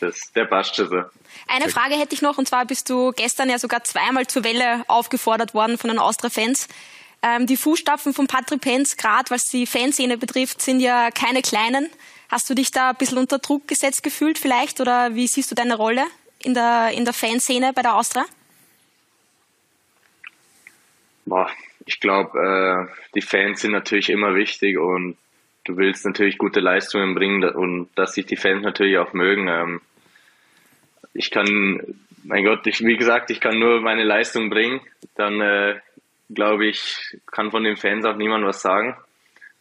das, 0.00 0.32
der 0.34 0.44
passt 0.44 0.76
schon 0.76 0.88
so. 0.88 1.02
Eine 1.46 1.68
Frage 1.70 1.94
hätte 1.94 2.14
ich 2.14 2.22
noch, 2.22 2.36
und 2.38 2.48
zwar 2.48 2.66
bist 2.66 2.90
du 2.90 3.12
gestern 3.12 3.48
ja 3.48 3.58
sogar 3.58 3.84
zweimal 3.84 4.26
zur 4.26 4.44
Welle 4.44 4.84
aufgefordert 4.88 5.54
worden 5.54 5.78
von 5.78 5.88
den 5.88 5.98
Austria-Fans. 5.98 6.68
Ähm, 7.22 7.46
die 7.46 7.56
Fußstapfen 7.56 8.14
von 8.14 8.26
Patrick 8.26 8.60
Penz, 8.60 8.96
gerade 8.96 9.30
was 9.30 9.46
die 9.46 9.66
Fanszene 9.66 10.18
betrifft, 10.18 10.62
sind 10.62 10.80
ja 10.80 11.10
keine 11.10 11.42
kleinen. 11.42 11.88
Hast 12.30 12.48
du 12.48 12.54
dich 12.54 12.70
da 12.70 12.90
ein 12.90 12.96
bisschen 12.96 13.18
unter 13.18 13.38
Druck 13.38 13.66
gesetzt 13.66 14.02
gefühlt 14.02 14.38
vielleicht? 14.38 14.80
Oder 14.80 15.14
wie 15.14 15.26
siehst 15.26 15.50
du 15.50 15.54
deine 15.54 15.76
Rolle 15.76 16.04
in 16.42 16.54
der, 16.54 16.90
in 16.94 17.04
der 17.04 17.14
Fanszene 17.14 17.72
bei 17.72 17.82
der 17.82 17.96
Austria? 17.96 18.24
Boah, 21.24 21.50
ich 21.86 22.00
glaube, 22.00 22.38
äh, 22.38 23.08
die 23.14 23.22
Fans 23.22 23.60
sind 23.60 23.72
natürlich 23.72 24.10
immer 24.10 24.34
wichtig 24.34 24.78
und 24.78 25.16
du 25.64 25.76
willst 25.76 26.04
natürlich 26.06 26.38
gute 26.38 26.60
Leistungen 26.60 27.14
bringen 27.14 27.44
und 27.44 27.88
dass 27.96 28.14
sich 28.14 28.26
die 28.26 28.36
Fans 28.36 28.62
natürlich 28.62 28.98
auch 28.98 29.12
mögen. 29.12 29.48
Ähm, 29.48 29.80
ich 31.14 31.30
kann, 31.30 31.80
mein 32.24 32.44
Gott, 32.44 32.66
ich, 32.66 32.80
wie 32.84 32.96
gesagt, 32.96 33.30
ich 33.30 33.40
kann 33.40 33.58
nur 33.58 33.80
meine 33.80 34.04
Leistung 34.04 34.50
bringen. 34.50 34.80
Dann 35.16 35.40
äh, 35.40 35.80
glaube 36.28 36.66
ich, 36.66 37.16
kann 37.30 37.50
von 37.50 37.64
den 37.64 37.76
Fans 37.76 38.04
auch 38.04 38.16
niemand 38.16 38.44
was 38.44 38.60
sagen. 38.60 38.96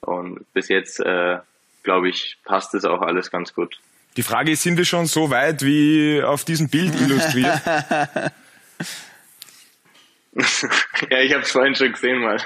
Und 0.01 0.51
bis 0.53 0.69
jetzt, 0.69 0.99
äh, 0.99 1.37
glaube 1.83 2.09
ich, 2.09 2.37
passt 2.43 2.73
es 2.75 2.85
auch 2.85 3.01
alles 3.01 3.31
ganz 3.31 3.53
gut. 3.53 3.79
Die 4.15 4.23
Frage 4.23 4.51
ist, 4.51 4.63
sind 4.63 4.77
wir 4.77 4.85
schon 4.85 5.05
so 5.05 5.29
weit 5.29 5.63
wie 5.63 6.21
auf 6.23 6.43
diesem 6.43 6.69
Bild 6.69 6.99
illustriert? 6.99 7.61
ja, 11.09 11.19
ich 11.19 11.33
habe 11.33 11.43
es 11.43 11.51
vorhin 11.51 11.75
schon 11.75 11.91
gesehen 11.91 12.19
mal. 12.19 12.41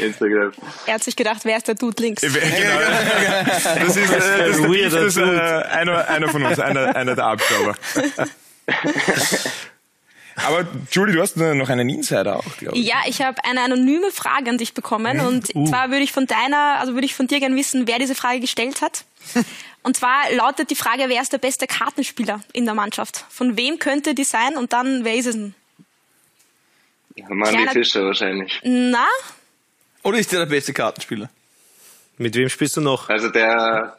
Instagram. 0.00 0.52
Er 0.86 0.94
hat 0.94 1.02
sich 1.02 1.16
gedacht, 1.16 1.40
wer 1.44 1.56
ist 1.56 1.68
der 1.68 1.74
Dude 1.74 2.02
links? 2.02 2.22
Genau. 2.22 2.34
Das 2.34 3.96
ist, 3.96 4.12
äh, 4.12 4.18
das 4.18 4.36
ist, 4.56 4.62
der 4.62 4.68
Beef, 4.68 4.92
das 4.92 5.04
ist 5.04 5.16
äh, 5.16 5.22
einer, 5.22 6.08
einer 6.08 6.28
von 6.28 6.44
uns, 6.44 6.58
einer, 6.58 6.94
einer 6.94 7.14
der 7.14 7.24
Abstauber. 7.24 7.74
Aber 10.46 10.66
Julie, 10.90 11.14
du 11.14 11.20
hast 11.22 11.36
noch 11.36 11.68
einen 11.68 11.88
Insider 11.88 12.36
auch, 12.36 12.56
glaube 12.58 12.76
ich. 12.78 12.86
Ja, 12.86 12.96
ich 13.06 13.20
habe 13.22 13.42
eine 13.44 13.60
anonyme 13.62 14.10
Frage 14.10 14.50
an 14.50 14.58
dich 14.58 14.74
bekommen 14.74 15.20
und 15.20 15.46
zwar 15.68 15.90
würde 15.90 16.02
ich 16.02 16.12
von 16.12 16.26
deiner, 16.26 16.78
also 16.80 16.94
würde 16.94 17.04
ich 17.06 17.14
von 17.14 17.26
dir 17.26 17.40
gerne 17.40 17.56
wissen, 17.56 17.86
wer 17.86 17.98
diese 17.98 18.14
Frage 18.14 18.40
gestellt 18.40 18.80
hat. 18.82 19.04
Und 19.82 19.96
zwar 19.96 20.30
lautet 20.32 20.68
die 20.70 20.74
Frage, 20.74 21.04
wer 21.06 21.22
ist 21.22 21.32
der 21.32 21.38
beste 21.38 21.66
Kartenspieler 21.66 22.42
in 22.52 22.66
der 22.66 22.74
Mannschaft? 22.74 23.24
Von 23.30 23.56
wem 23.56 23.78
könnte 23.78 24.14
die 24.14 24.24
sein 24.24 24.58
und 24.58 24.74
dann 24.74 25.04
wer 25.06 25.14
ist 25.14 25.24
es 25.24 25.34
denn? 25.36 25.54
Kleiner- 27.16 27.72
Fischer 27.72 28.04
wahrscheinlich. 28.04 28.60
Na, 28.62 29.06
Oder 30.02 30.18
ist 30.18 30.32
der 30.32 30.40
der 30.40 30.46
beste 30.46 30.74
Kartenspieler? 30.74 31.30
Mit 32.18 32.34
wem 32.34 32.50
spielst 32.50 32.76
du 32.76 32.82
noch? 32.82 33.08
Also 33.08 33.28
der, 33.30 33.96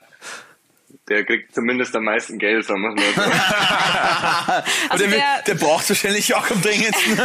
der 1.08 1.26
kriegt 1.26 1.54
zumindest 1.54 1.96
am 1.96 2.04
meisten 2.04 2.38
Geld, 2.40 2.66
sagen 2.66 2.82
wir 2.82 2.92
mal 2.92 3.14
so. 3.14 3.22
also 4.90 5.06
der, 5.08 5.18
der, 5.18 5.42
der 5.48 5.56
braucht 5.56 5.88
wahrscheinlich 5.90 6.34
auch 6.36 6.50
am 6.50 6.62
dringendsten. 6.62 7.18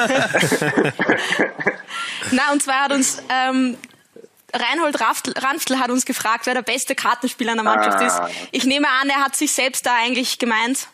na 2.33 2.53
und 2.53 2.63
zwar 2.63 2.85
hat 2.85 2.93
uns 2.93 3.23
ähm, 3.29 3.77
Reinhold 4.53 5.01
Ranftl 5.01 5.79
hat 5.79 5.91
uns 5.91 6.07
gefragt, 6.07 6.47
wer 6.47 6.55
der 6.55 6.63
beste 6.63 6.95
Kartenspieler 6.95 7.53
in 7.53 7.59
der 7.59 7.65
Mannschaft 7.65 7.99
Ah. 8.01 8.27
ist. 8.27 8.49
Ich 8.53 8.65
nehme 8.65 8.89
an, 8.89 9.09
er 9.09 9.23
hat 9.25 9.37
sich 9.37 9.53
selbst 9.53 9.85
da 9.87 9.95
eigentlich 9.97 10.39
gemeint. 10.39 10.89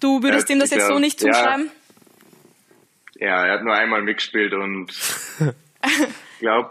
Du 0.00 0.22
würdest 0.22 0.48
Ja, 0.48 0.54
ihm 0.56 0.60
das 0.60 0.70
jetzt 0.70 0.82
so 0.82 0.88
glaub, 0.88 1.00
nicht 1.00 1.22
ja. 1.22 1.32
zuschreiben? 1.32 1.70
Ja, 3.14 3.46
er 3.46 3.52
hat 3.54 3.62
nur 3.62 3.74
einmal 3.74 4.02
mitgespielt 4.02 4.52
und 4.52 4.90
ich 5.84 6.38
glaube, 6.40 6.70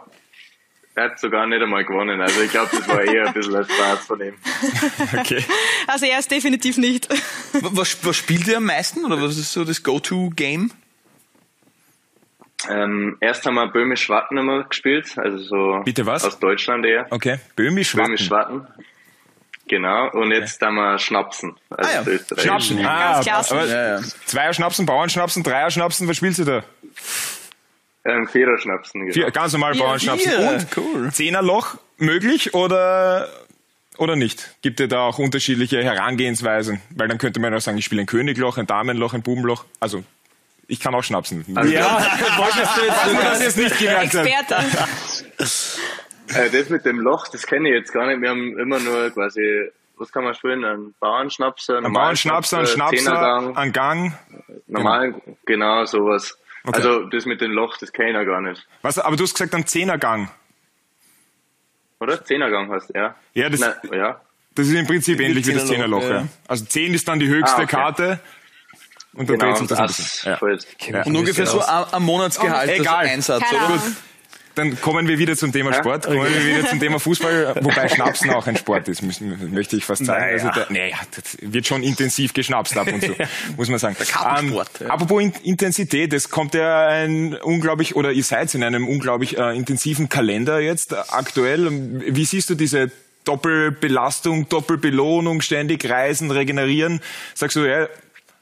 er 0.95 1.03
hat 1.05 1.19
sogar 1.19 1.45
nicht 1.47 1.61
einmal 1.61 1.83
gewonnen. 1.85 2.21
Also 2.21 2.41
ich 2.41 2.51
glaube, 2.51 2.69
das 2.71 2.87
war 2.87 3.01
eher 3.03 3.27
ein 3.27 3.33
bisschen 3.33 3.55
ein 3.55 3.65
Spaß 3.65 4.05
von 4.07 4.21
ihm. 4.21 4.33
Okay. 5.19 5.43
Also 5.87 6.05
er 6.05 6.19
ist 6.19 6.29
definitiv 6.31 6.77
nicht. 6.77 7.07
was, 7.61 8.05
was 8.05 8.15
spielt 8.17 8.47
ihr 8.47 8.57
am 8.57 8.65
meisten? 8.65 9.03
Oder 9.05 9.21
was 9.21 9.37
ist 9.37 9.51
so 9.51 9.63
das 9.65 9.83
Go-To-Game? 9.83 10.71
Ähm, 12.69 13.17
erst 13.19 13.45
haben 13.45 13.55
wir 13.55 13.67
Böhmisch 13.67 14.03
Schwatten 14.03 14.37
immer 14.37 14.63
gespielt, 14.65 15.17
also 15.17 15.37
so 15.39 15.81
Bitte 15.83 16.05
was? 16.05 16.23
aus 16.23 16.37
Deutschland 16.39 16.85
eher. 16.85 17.07
Okay. 17.09 17.39
Böhmisch 17.55 17.93
Böhmisch 17.95 18.25
Schwatten. 18.25 18.67
Schwatten. 18.67 18.85
Genau, 19.67 20.09
und 20.11 20.31
jetzt 20.31 20.61
haben 20.61 20.75
wir 20.75 20.99
Schnapsen. 20.99 21.55
Also 21.69 21.89
Ah 21.89 21.93
ja, 21.93 22.07
Österreich. 22.07 22.43
Schnapsen. 22.43 22.85
Ah, 22.85 23.13
Ganz 23.13 23.25
klasse. 23.25 23.55
aber 23.55 23.65
Ja, 23.67 23.97
ja. 23.97 24.01
Zweier 24.25 24.53
Schnapsen, 24.53 24.85
Bauernschnapsen, 24.85 25.43
Dreier 25.43 25.71
Schnapsen, 25.71 26.07
was 26.07 26.17
spielst 26.17 26.39
du 26.39 26.43
da? 26.43 26.63
Ähm, 28.03 28.27
Vierer 28.27 28.57
Schnapsen, 28.57 29.01
genau. 29.01 29.13
Vier, 29.13 29.31
ganz 29.31 29.53
normal. 29.53 29.75
Bauernschnapsen. 29.75 30.31
Vier, 30.31 30.49
Und 30.49 30.67
cool. 30.77 31.11
Zehnerloch 31.11 31.77
möglich 31.97 32.53
oder, 32.53 33.29
oder 33.97 34.15
nicht? 34.15 34.55
Gibt 34.61 34.79
es 34.79 34.89
da 34.89 35.01
auch 35.01 35.19
unterschiedliche 35.19 35.83
Herangehensweisen? 35.83 36.81
Weil 36.95 37.07
dann 37.07 37.19
könnte 37.19 37.39
man 37.39 37.53
auch 37.53 37.61
sagen, 37.61 37.77
ich 37.77 37.85
spiele 37.85 38.01
ein 38.01 38.07
Königloch, 38.07 38.57
ein 38.57 38.65
Damenloch, 38.65 39.13
ein 39.13 39.21
Bubenloch. 39.21 39.65
Also, 39.79 40.03
ich 40.67 40.79
kann 40.79 40.95
auch 40.95 41.03
schnapsen. 41.03 41.45
Also, 41.53 41.71
ja, 41.71 41.83
wolltest 42.37 42.77
du 42.77 42.85
jetzt, 42.85 43.05
du 43.05 43.13
das 43.13 43.43
jetzt 43.43 43.57
nicht 43.57 43.77
gemerkt 43.77 44.13
haben. 44.15 44.27
Experte. 44.27 44.65
Äh, 46.33 46.49
das 46.49 46.69
mit 46.69 46.85
dem 46.85 46.99
Loch, 46.99 47.27
das 47.27 47.45
kenne 47.45 47.67
ich 47.67 47.75
jetzt 47.75 47.91
gar 47.91 48.07
nicht. 48.07 48.21
Wir 48.21 48.29
haben 48.29 48.57
immer 48.57 48.79
nur 48.79 49.09
quasi, 49.09 49.69
was 49.97 50.13
kann 50.13 50.23
man 50.23 50.33
spielen? 50.33 50.63
Ein 50.63 50.93
Bauernschnapser, 50.99 51.79
Ein 51.79 51.91
Bauernschnapser, 51.91 52.59
ein 52.59 52.67
Schnapser, 52.67 53.51
ein 53.57 53.73
Gang. 53.73 54.17
Normal, 54.67 55.15
genau, 55.45 55.83
sowas. 55.83 56.37
Okay. 56.63 56.77
Also 56.77 57.05
das 57.05 57.25
mit 57.25 57.41
dem 57.41 57.51
Loch, 57.51 57.77
das 57.79 57.91
kenne 57.91 58.19
ich 58.21 58.27
gar 58.27 58.41
nicht. 58.41 58.67
Was, 58.81 58.99
aber 58.99 59.15
du 59.15 59.23
hast 59.23 59.33
gesagt, 59.33 59.53
ein 59.55 59.65
Zehnergang. 59.65 60.29
Oder? 61.99 62.23
Zehnergang 62.23 62.69
hast 62.71 62.89
du, 62.89 62.97
ja? 62.97 63.15
Ja, 63.33 63.49
das- 63.49 63.59
Nein, 63.59 63.73
ja. 63.93 64.21
Das 64.53 64.67
ist 64.67 64.73
im 64.73 64.85
Prinzip 64.85 65.19
ähnlich 65.21 65.47
wie 65.47 65.53
das 65.53 65.65
Zehnerloch. 65.67 66.03
Ja. 66.03 66.09
ja. 66.21 66.27
Also 66.47 66.65
10 66.65 66.93
ist 66.93 67.07
dann 67.07 67.19
die 67.19 67.27
höchste 67.29 67.57
Ah, 67.61 67.63
okay. 67.63 67.67
Karte. 67.75 68.19
Und 69.13 69.29
dann 69.29 69.37
Genau, 69.39 69.51
dreht 69.51 69.57
sich 69.59 69.67
das 69.67 69.79
ein 69.79 70.37
bisschen. 70.39 70.93
Ja. 70.93 71.03
Und 71.03 71.15
ungefähr 71.15 71.45
so 71.45 71.61
ein, 71.61 71.85
ein 71.93 72.03
Monatsgehalt, 72.03 72.53
Oh, 72.69 72.71
also 72.71 72.81
egal. 72.81 73.05
Einsatz, 73.07 73.43
Keine 73.43 73.57
oder? 73.57 73.65
Ahnung. 73.73 73.95
Dann 74.55 74.79
kommen 74.81 75.07
wir 75.07 75.17
wieder 75.17 75.35
zum 75.37 75.51
Thema 75.51 75.73
Sport, 75.73 76.05
kommen 76.05 76.23
wir 76.23 76.45
wieder 76.45 76.67
zum 76.67 76.79
Thema 76.79 76.99
Fußball, 76.99 77.55
wobei 77.61 77.87
Schnapsen 77.89 78.31
auch 78.31 78.47
ein 78.47 78.57
Sport 78.57 78.89
ist, 78.89 79.01
müssen, 79.01 79.53
möchte 79.53 79.77
ich 79.77 79.85
fast 79.85 80.05
sagen. 80.05 80.21
Naja. 80.21 80.33
Also 80.33 80.47
da, 80.49 80.67
naja, 80.69 80.97
das 81.15 81.37
wird 81.41 81.67
schon 81.67 81.83
intensiv 81.83 82.33
geschnapst 82.33 82.77
ab 82.77 82.87
und 82.91 83.01
zu, 83.01 83.15
muss 83.57 83.69
man 83.69 83.79
sagen. 83.79 83.95
Kartensport, 83.97 84.81
ja. 84.81 84.87
Apropos 84.87 85.21
In 85.21 85.33
Intensität, 85.43 86.11
es 86.13 86.29
kommt 86.29 86.53
ja 86.53 86.87
ein 86.87 87.35
unglaublich, 87.35 87.95
oder 87.95 88.11
ihr 88.11 88.23
seid 88.23 88.53
in 88.55 88.63
einem 88.63 88.87
unglaublich 88.87 89.37
äh, 89.37 89.55
intensiven 89.55 90.09
Kalender 90.09 90.59
jetzt 90.59 90.91
äh, 90.91 90.97
aktuell. 91.09 91.69
Wie 91.71 92.25
siehst 92.25 92.49
du 92.49 92.55
diese 92.55 92.91
Doppelbelastung, 93.23 94.49
Doppelbelohnung, 94.49 95.41
ständig 95.41 95.89
reisen, 95.89 96.31
regenerieren? 96.31 97.01
Sagst 97.35 97.55
du, 97.55 97.61
ja, 97.61 97.87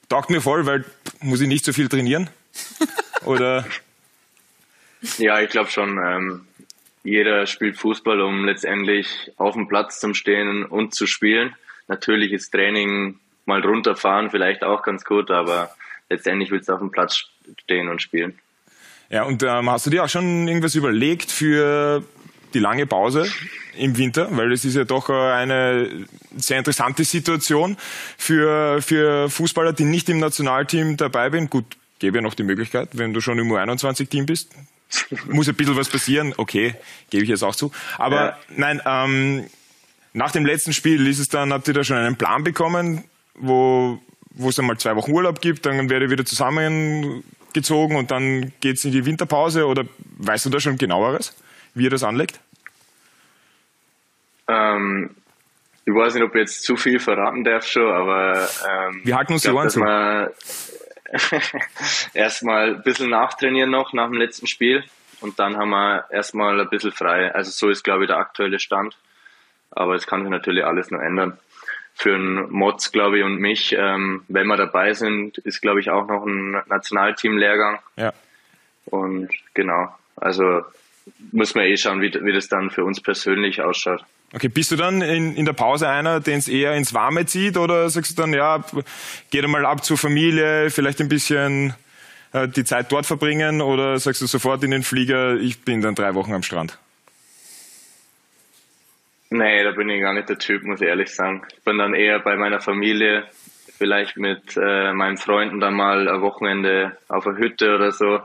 taugt 0.08 0.30
mir 0.30 0.42
voll, 0.42 0.66
weil 0.66 0.86
muss 1.22 1.42
ich 1.42 1.48
nicht 1.48 1.66
so 1.66 1.74
viel 1.74 1.90
trainieren? 1.90 2.30
Oder? 3.26 3.66
Ja, 5.18 5.42
ich 5.42 5.50
glaube 5.50 5.70
schon. 5.70 5.98
Ähm, 5.98 6.48
jeder 7.04 7.48
spielt 7.48 7.78
Fußball, 7.78 8.22
um 8.22 8.46
letztendlich 8.46 9.32
auf 9.38 9.54
dem 9.54 9.68
Platz 9.68 10.00
zu 10.00 10.14
stehen 10.14 10.66
und 10.66 10.94
zu 10.94 11.08
spielen. 11.08 11.56
Natürlich 11.88 12.34
ist 12.34 12.52
Training 12.52 13.20
mal 13.46 13.62
runterfahren 13.62 14.30
vielleicht 14.30 14.64
auch 14.64 14.84
ganz 14.84 15.06
gut, 15.06 15.32
aber 15.32 15.72
letztendlich 16.10 16.52
willst 16.52 16.70
du 16.70 16.74
auf 16.74 16.80
dem 16.80 16.92
Platz 16.92 17.26
stehen 17.62 17.88
und 17.90 18.02
spielen. 18.02 18.38
Ja, 19.10 19.24
und 19.24 19.42
ähm, 19.42 19.70
hast 19.70 19.88
du 19.88 19.90
dir 19.90 20.04
auch 20.04 20.10
schon 20.10 20.48
irgendwas 20.48 20.76
überlegt 20.76 21.32
für 21.32 22.04
die 22.54 22.60
lange 22.60 22.86
Pause 22.86 23.26
im 23.76 23.98
Winter? 23.98 24.28
Weil 24.32 24.52
es 24.52 24.66
ist 24.66 24.76
ja 24.76 24.84
doch 24.84 25.10
äh, 25.10 25.14
eine 25.14 26.06
sehr 26.38 26.60
interessante 26.60 27.04
Situation 27.04 27.78
für, 28.18 28.82
für 28.84 29.30
Fußballer, 29.30 29.74
die 29.74 29.86
nicht 29.86 30.10
im 30.10 30.20
Nationalteam 30.20 30.96
dabei 30.96 31.32
sind. 31.32 31.50
Gut, 31.50 31.66
gäbe 31.98 32.18
ja 32.18 32.22
noch 32.22 32.36
die 32.36 32.44
Möglichkeit, 32.44 32.90
wenn 32.94 33.14
du 33.14 33.22
schon 33.22 33.40
im 33.40 33.52
U21-Team 33.52 34.28
bist. 34.28 34.52
Muss 35.28 35.48
ein 35.48 35.56
bisschen 35.56 35.76
was 35.78 35.88
passieren, 35.90 36.34
okay, 36.38 36.76
gebe 37.10 37.24
ich 37.24 37.30
jetzt 37.30 37.44
auch 37.44 37.56
zu. 37.56 37.72
Aber 37.98 38.16
Ja. 38.16 38.38
nein, 38.50 38.82
ähm, 38.86 39.46
nach 40.14 40.32
dem 40.32 40.46
letzten 40.46 40.74
Spiel 40.74 41.06
ist 41.08 41.20
es 41.20 41.30
dann, 41.30 41.54
habt 41.54 41.68
ihr 41.68 41.74
da 41.76 41.84
schon 41.84 41.98
einen 41.98 42.16
Plan 42.18 42.44
bekommen, 42.44 43.04
wo, 43.36 44.00
wo 44.32 44.50
es 44.50 44.58
einmal 44.60 44.78
zwei 44.78 44.96
Wochen 44.96 45.12
Urlaub 45.12 45.42
gibt, 45.42 45.66
dann 45.66 45.90
werdet 45.90 46.08
ihr 46.08 46.12
wieder 46.12 46.26
zusammengezogen 46.26 47.96
und 47.98 48.10
dann 48.10 48.52
geht's 48.62 48.84
in 48.86 48.92
die 48.92 49.06
Winterpause 49.06 49.68
oder 49.68 49.86
weißt 50.18 50.46
du 50.48 50.50
da 50.50 50.60
schon 50.60 50.78
genaueres, 50.78 51.36
wie 51.76 51.84
ihr 51.84 51.90
das 51.92 52.04
anlegt? 52.04 52.40
Ähm, 54.48 55.12
ich 55.86 55.94
weiß 55.94 56.16
nicht, 56.16 56.24
ob 56.24 56.34
ich 56.36 56.42
jetzt 56.42 56.64
zu 56.64 56.76
viel 56.76 57.00
verraten 57.00 57.44
darf 57.44 57.66
schon, 57.66 57.92
aber 57.94 58.48
ähm, 58.68 59.02
Wir 59.04 59.16
halten 59.16 59.34
uns 59.34 59.44
die 59.44 59.50
Ohren 59.50 59.70
zu. 59.70 59.80
wir 59.82 60.34
erstmal 62.14 62.76
ein 62.76 62.84
bisschen 62.84 63.10
nachtrainieren 63.10 63.72
noch 63.72 63.94
nach 63.94 64.08
dem 64.08 64.18
letzten 64.18 64.48
Spiel 64.48 64.84
und 65.22 65.40
dann 65.40 65.58
haben 65.58 65.70
wir 65.70 66.06
erstmal 66.12 66.60
ein 66.60 66.70
bisschen 66.70 66.92
frei. 66.92 67.34
Also 67.34 67.52
so 67.52 67.70
ist, 67.70 67.84
glaube 67.84 68.04
ich, 68.04 68.08
der 68.08 68.18
aktuelle 68.18 68.60
Stand. 68.60 68.98
Aber 69.72 69.96
es 69.96 70.08
kann 70.08 70.22
sich 70.22 70.32
natürlich 70.32 70.66
alles 70.66 70.92
noch 70.92 71.00
ändern. 71.00 71.38
Für 71.94 72.16
einen 72.16 72.50
Mods, 72.50 72.92
glaube 72.92 73.20
ich, 73.20 73.24
und 73.24 73.38
mich, 73.38 73.76
ähm, 73.78 74.24
wenn 74.30 74.48
wir 74.48 74.56
dabei 74.56 74.94
sind, 74.94 75.38
ist, 75.40 75.62
glaube 75.62 75.82
ich, 75.82 75.90
auch 75.90 76.08
noch 76.08 76.26
ein 76.26 76.52
Nationalteam-Lehrgang. 76.68 77.80
Ja. 77.98 78.14
Und 78.86 79.30
genau, 79.54 79.94
also 80.16 80.64
muss 81.32 81.56
man 81.56 81.66
eh 81.66 81.76
schauen, 81.76 82.02
wie, 82.02 82.14
wie 82.14 82.34
das 82.34 82.48
dann 82.48 82.70
für 82.70 82.86
uns 82.86 83.02
persönlich 83.02 83.62
ausschaut. 83.62 84.04
Okay, 84.32 84.48
bist 84.48 84.72
du 84.72 84.76
dann 84.76 85.02
in, 85.02 85.36
in 85.36 85.46
der 85.46 85.54
Pause 85.54 85.90
einer, 85.90 86.20
den 86.20 86.38
es 86.38 86.48
eher 86.48 86.76
ins 86.76 86.94
Warme 86.94 87.26
zieht 87.26 87.58
oder 87.58 87.90
sagst 87.90 88.12
du 88.12 88.22
dann, 88.22 88.34
ja, 88.34 88.64
geh 89.32 89.42
doch 89.42 89.50
mal 89.50 89.66
ab 89.66 89.84
zur 89.84 89.98
Familie, 89.98 90.70
vielleicht 90.70 91.02
ein 91.02 91.10
bisschen 91.10 91.74
äh, 92.34 92.48
die 92.48 92.64
Zeit 92.64 92.92
dort 92.92 93.08
verbringen 93.08 93.62
oder 93.62 93.98
sagst 93.98 94.22
du 94.22 94.28
sofort 94.28 94.64
in 94.64 94.72
den 94.72 94.84
Flieger, 94.84 95.36
ich 95.36 95.62
bin 95.62 95.82
dann 95.82 95.96
drei 95.96 96.14
Wochen 96.14 96.34
am 96.34 96.44
Strand? 96.44 96.78
Nee, 99.32 99.64
da 99.64 99.72
bin 99.72 99.90
ich 99.90 100.02
gar 100.02 100.14
nicht 100.14 100.30
der 100.30 100.38
Typ, 100.38 100.64
muss 100.64 100.82
ich 100.82 100.88
ehrlich 100.88 101.14
sagen. 101.14 101.44
Ich 101.56 101.64
bin 101.64 101.78
dann 101.78 101.94
eher 101.94 102.20
bei 102.20 102.36
meiner 102.36 102.62
Familie, 102.62 103.26
vielleicht 103.78 104.18
mit 104.18 104.58
äh, 104.58 104.94
meinen 104.94 105.18
Freunden 105.18 105.60
dann 105.60 105.74
mal 105.74 106.08
ein 106.08 106.22
Wochenende 106.22 106.98
auf 107.08 107.24
der 107.24 107.38
Hütte 107.38 107.76
oder 107.76 107.92
so. 107.92 108.22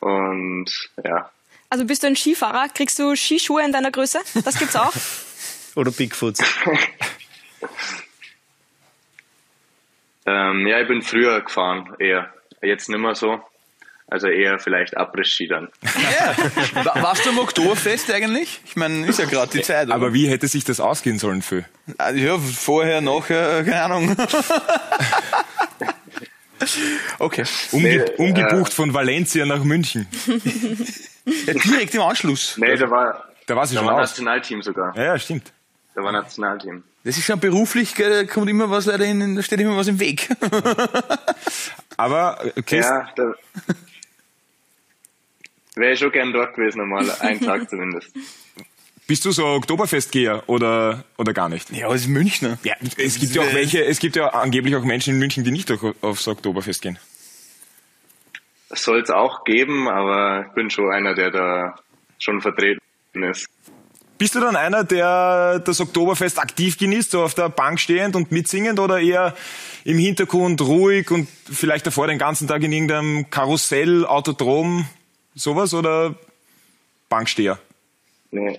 Und 0.00 0.90
ja, 1.04 1.30
Also 1.74 1.86
bist 1.86 2.04
du 2.04 2.06
ein 2.06 2.14
Skifahrer? 2.14 2.68
Kriegst 2.68 3.00
du 3.00 3.16
Skischuhe 3.16 3.60
in 3.64 3.72
deiner 3.72 3.90
Größe? 3.90 4.20
Das 4.44 4.56
gibt's 4.60 4.76
auch. 4.76 4.92
Oder 5.74 5.90
Bigfoots. 5.90 6.38
ähm, 10.24 10.66
ja, 10.68 10.80
ich 10.80 10.86
bin 10.86 11.02
früher 11.02 11.40
gefahren, 11.40 11.92
eher. 11.98 12.32
Jetzt 12.62 12.88
nicht 12.88 13.00
mehr 13.00 13.16
so. 13.16 13.40
Also 14.06 14.28
eher 14.28 14.60
vielleicht 14.60 14.96
Abriss-Ski 14.96 15.48
dann. 15.48 15.68
Wa- 16.84 17.02
Warst 17.02 17.26
du 17.26 17.30
im 17.30 17.38
Oktoberfest 17.38 18.08
eigentlich? 18.12 18.60
Ich 18.64 18.76
meine, 18.76 19.04
ist 19.08 19.18
ja 19.18 19.24
gerade 19.24 19.50
die 19.50 19.62
Zeit. 19.62 19.86
oder? 19.88 19.96
Aber 19.96 20.14
wie 20.14 20.28
hätte 20.28 20.46
sich 20.46 20.62
das 20.62 20.78
ausgehen 20.78 21.18
sollen 21.18 21.42
für? 21.42 21.64
Also, 21.98 22.20
ja, 22.20 22.38
vorher, 22.38 23.00
nachher, 23.00 23.64
keine 23.64 23.82
Ahnung. 23.82 24.16
okay. 27.18 27.42
Umge 27.72 27.88
Nee, 27.96 28.04
umgebucht 28.18 28.72
von 28.72 28.94
Valencia 28.94 29.44
nach 29.44 29.64
München. 29.64 30.06
Ja, 31.24 31.52
direkt 31.54 31.94
im 31.94 32.00
Anschluss. 32.02 32.56
Nee, 32.58 32.76
da 32.76 32.90
war, 32.90 33.28
Da 33.46 33.56
war 33.56 33.66
sie 33.66 33.74
da 33.74 33.80
schon 33.80 33.88
war 33.88 33.94
aus. 33.96 34.10
Nationalteam 34.10 34.62
sogar. 34.62 34.96
Ja, 34.96 35.04
ja, 35.04 35.18
stimmt. 35.18 35.52
Da 35.94 36.02
war 36.02 36.12
Nationalteam. 36.12 36.82
Das 37.04 37.16
ist 37.18 37.24
schon 37.24 37.38
beruflich, 37.38 37.94
gell, 37.94 38.10
da 38.10 38.32
kommt 38.32 38.48
immer 38.48 38.70
was 38.70 38.86
leider 38.86 39.04
in, 39.04 39.36
da 39.36 39.42
steht 39.42 39.60
immer 39.60 39.76
was 39.76 39.88
im 39.88 40.00
Weg. 40.00 40.28
Aber 41.96 42.38
äh, 42.56 42.62
Chris, 42.62 42.86
Ja, 42.86 43.08
da 43.14 43.34
wäre 45.76 45.92
ich 45.92 45.98
schon 45.98 46.12
gern 46.12 46.32
dort 46.32 46.54
gewesen, 46.54 46.80
einmal 46.80 47.08
einen 47.20 47.40
Tag 47.40 47.68
zumindest. 47.70 48.10
bist 49.06 49.24
du 49.24 49.32
so 49.32 49.44
Oktoberfestgeher 49.46 50.42
oder, 50.48 51.04
oder 51.18 51.32
gar 51.32 51.48
nicht? 51.48 51.70
Ja, 51.70 51.86
aber 51.86 51.94
es 51.94 52.02
ist 52.02 52.08
Münchner. 52.08 52.58
Ja, 52.64 52.74
es 52.96 53.18
gibt 53.18 53.34
ja 53.34 53.42
auch 53.42 53.52
welche, 53.54 53.84
es 53.84 53.98
gibt 53.98 54.16
ja 54.16 54.28
angeblich 54.28 54.74
auch 54.76 54.84
Menschen 54.84 55.14
in 55.14 55.18
München, 55.20 55.44
die 55.44 55.50
nicht 55.50 55.70
auf- 55.70 55.94
aufs 56.02 56.26
Oktoberfest 56.26 56.82
gehen. 56.82 56.98
Soll 58.74 59.00
es 59.00 59.10
auch 59.10 59.44
geben, 59.44 59.88
aber 59.88 60.46
ich 60.46 60.54
bin 60.54 60.70
schon 60.70 60.90
einer, 60.92 61.14
der 61.14 61.30
da 61.30 61.74
schon 62.18 62.40
vertreten 62.40 62.80
ist. 63.14 63.46
Bist 64.16 64.36
du 64.36 64.40
dann 64.40 64.54
einer, 64.54 64.84
der 64.84 65.58
das 65.58 65.80
Oktoberfest 65.80 66.38
aktiv 66.38 66.78
genießt, 66.78 67.10
so 67.10 67.22
auf 67.22 67.34
der 67.34 67.48
Bank 67.48 67.80
stehend 67.80 68.14
und 68.14 68.30
mitsingend 68.30 68.78
oder 68.78 69.00
eher 69.00 69.34
im 69.84 69.98
Hintergrund 69.98 70.60
ruhig 70.62 71.10
und 71.10 71.28
vielleicht 71.28 71.86
davor 71.86 72.06
den 72.06 72.18
ganzen 72.18 72.46
Tag 72.46 72.62
in 72.62 72.72
irgendeinem 72.72 73.28
Karussell, 73.30 74.06
Autodrom, 74.06 74.86
sowas 75.34 75.74
oder 75.74 76.14
Banksteher? 77.08 77.58
Nee. 78.30 78.58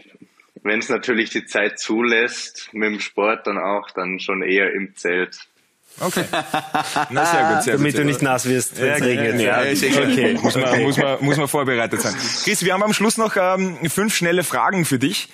Wenn 0.61 0.79
es 0.79 0.89
natürlich 0.89 1.29
die 1.29 1.45
Zeit 1.45 1.79
zulässt, 1.79 2.69
mit 2.73 2.91
dem 2.91 2.99
Sport 2.99 3.47
dann 3.47 3.57
auch, 3.57 3.91
dann 3.91 4.19
schon 4.19 4.41
eher 4.41 4.73
im 4.73 4.95
Zelt. 4.95 5.47
Okay. 5.99 6.25
Na, 7.09 7.25
sehr 7.25 7.53
gut, 7.53 7.63
sehr 7.63 7.73
gut. 7.73 7.79
Damit 7.79 7.91
sehr 7.91 7.91
du 7.91 7.97
gut. 7.97 8.05
nicht 8.05 8.21
nass 8.21 8.45
wirst, 8.49 8.77
wenn 8.79 8.87
Ja, 8.87 8.95
es 8.95 9.01
regnet. 9.01 9.41
ja, 9.41 9.61
ist 9.61 9.83
eh 9.83 9.89
klar. 9.91 10.03
okay. 10.09 10.33
muss, 10.41 10.55
man, 10.55 10.81
muss, 10.83 10.97
man, 10.97 11.23
muss 11.23 11.37
man 11.37 11.47
vorbereitet 11.47 12.01
sein. 12.01 12.13
Chris, 12.43 12.63
wir 12.65 12.73
haben 12.73 12.83
am 12.83 12.93
Schluss 12.93 13.17
noch 13.17 13.35
ähm, 13.37 13.77
fünf 13.89 14.13
schnelle 14.15 14.43
Fragen 14.43 14.83
für 14.85 14.99
dich. 14.99 15.29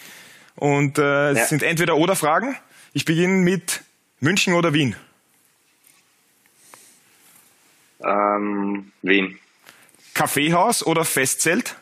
Und 0.55 0.97
äh, 0.99 1.31
es 1.31 1.37
Ja. 1.39 1.45
sind 1.47 1.63
entweder 1.63 1.95
oder 1.97 2.15
Fragen. 2.15 2.55
Ich 2.93 3.05
beginne 3.05 3.37
mit 3.43 3.81
München 4.19 4.53
oder 4.53 4.73
Wien. 4.73 4.95
Ähm, 8.03 8.91
Wien. 9.01 9.39
Kaffeehaus 10.13 10.85
oder 10.85 11.05
Festzelt? 11.05 11.75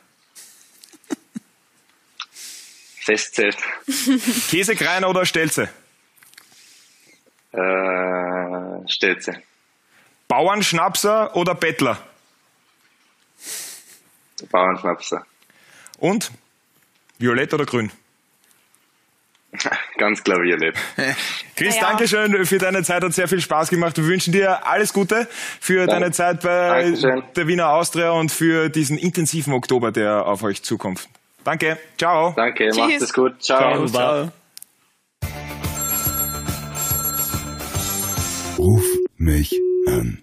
Festzelt. 3.02 3.58
Käsekreiner 4.50 5.10
oder 5.10 5.26
Stelze? 5.26 5.70
Äh, 7.52 8.88
Stelze. 8.88 9.34
Bauernschnapser 10.28 11.36
oder 11.36 11.56
Bettler? 11.56 11.98
Bauernschnapser. 14.52 15.26
Und 15.98 16.32
Violett 17.18 17.54
oder 17.54 17.66
Grün? 17.66 17.92
Ganz 19.98 20.24
klar 20.24 20.38
Violett. 20.42 20.76
Chris, 21.56 21.76
Ja, 21.76 21.82
danke 21.82 22.08
schön 22.08 22.46
für 22.46 22.60
deine 22.60 22.84
Zeit, 22.84 23.04
hat 23.04 23.14
sehr 23.14 23.28
viel 23.28 23.42
Spaß 23.42 23.70
gemacht. 23.70 23.98
Wir 23.98 24.06
wünschen 24.06 24.32
dir 24.32 24.66
alles 24.68 24.94
Gute 24.94 25.28
für 25.60 25.88
Danke. 25.88 25.94
deine 25.94 26.12
Zeit 26.12 26.42
bei 26.42 26.84
Dankeschön. 26.84 27.24
der 27.36 27.48
Wiener 27.48 27.70
Austria 27.70 28.12
und 28.12 28.32
für 28.32 28.70
diesen 28.70 28.98
intensiven 28.98 29.54
Oktober, 29.54 29.92
der 29.92 30.26
auf 30.28 30.44
euch 30.44 30.62
zukommt. 30.64 31.10
Danke, 31.44 31.78
ciao. 31.98 32.34
Danke, 32.36 32.66
Tschüss. 32.70 32.78
macht 32.78 33.02
es 33.02 33.14
gut. 33.14 33.42
Ciao. 33.42 33.88
Ciao. 33.88 34.32
Ruf 38.60 38.84
mich 39.16 39.58
an. 39.88 40.22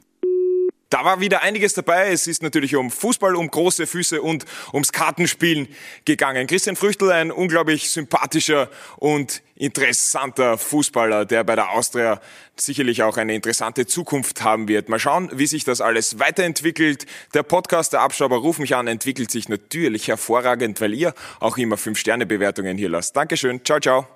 Da 0.90 1.06
war 1.06 1.20
wieder 1.20 1.42
einiges 1.42 1.72
dabei. 1.72 2.10
Es 2.10 2.26
ist 2.26 2.42
natürlich 2.42 2.76
um 2.76 2.90
Fußball, 2.90 3.34
um 3.34 3.50
große 3.50 3.86
Füße 3.86 4.20
und 4.20 4.44
ums 4.74 4.92
Kartenspielen 4.92 5.68
gegangen. 6.04 6.46
Christian 6.46 6.76
Früchtel, 6.76 7.10
ein 7.12 7.32
unglaublich 7.32 7.88
sympathischer 7.90 8.68
und 8.98 9.42
interessanter 9.54 10.58
Fußballer, 10.58 11.24
der 11.24 11.44
bei 11.44 11.56
der 11.56 11.70
Austria 11.70 12.20
sicherlich 12.56 13.02
auch 13.02 13.16
eine 13.16 13.34
interessante 13.34 13.86
Zukunft 13.86 14.44
haben 14.44 14.68
wird. 14.68 14.90
Mal 14.90 14.98
schauen, 14.98 15.30
wie 15.32 15.46
sich 15.46 15.64
das 15.64 15.80
alles 15.80 16.18
weiterentwickelt. 16.18 17.06
Der 17.32 17.42
Podcast 17.42 17.94
der 17.94 18.02
Abschauber 18.02 18.36
Ruf 18.36 18.58
mich 18.58 18.76
an 18.76 18.86
entwickelt 18.86 19.30
sich 19.30 19.48
natürlich 19.48 20.08
hervorragend, 20.08 20.82
weil 20.82 20.92
ihr 20.92 21.14
auch 21.40 21.56
immer 21.56 21.76
5-Sterne-Bewertungen 21.76 22.76
hier 22.76 22.90
lasst. 22.90 23.16
Dankeschön. 23.16 23.64
Ciao, 23.64 23.80
ciao. 23.80 24.06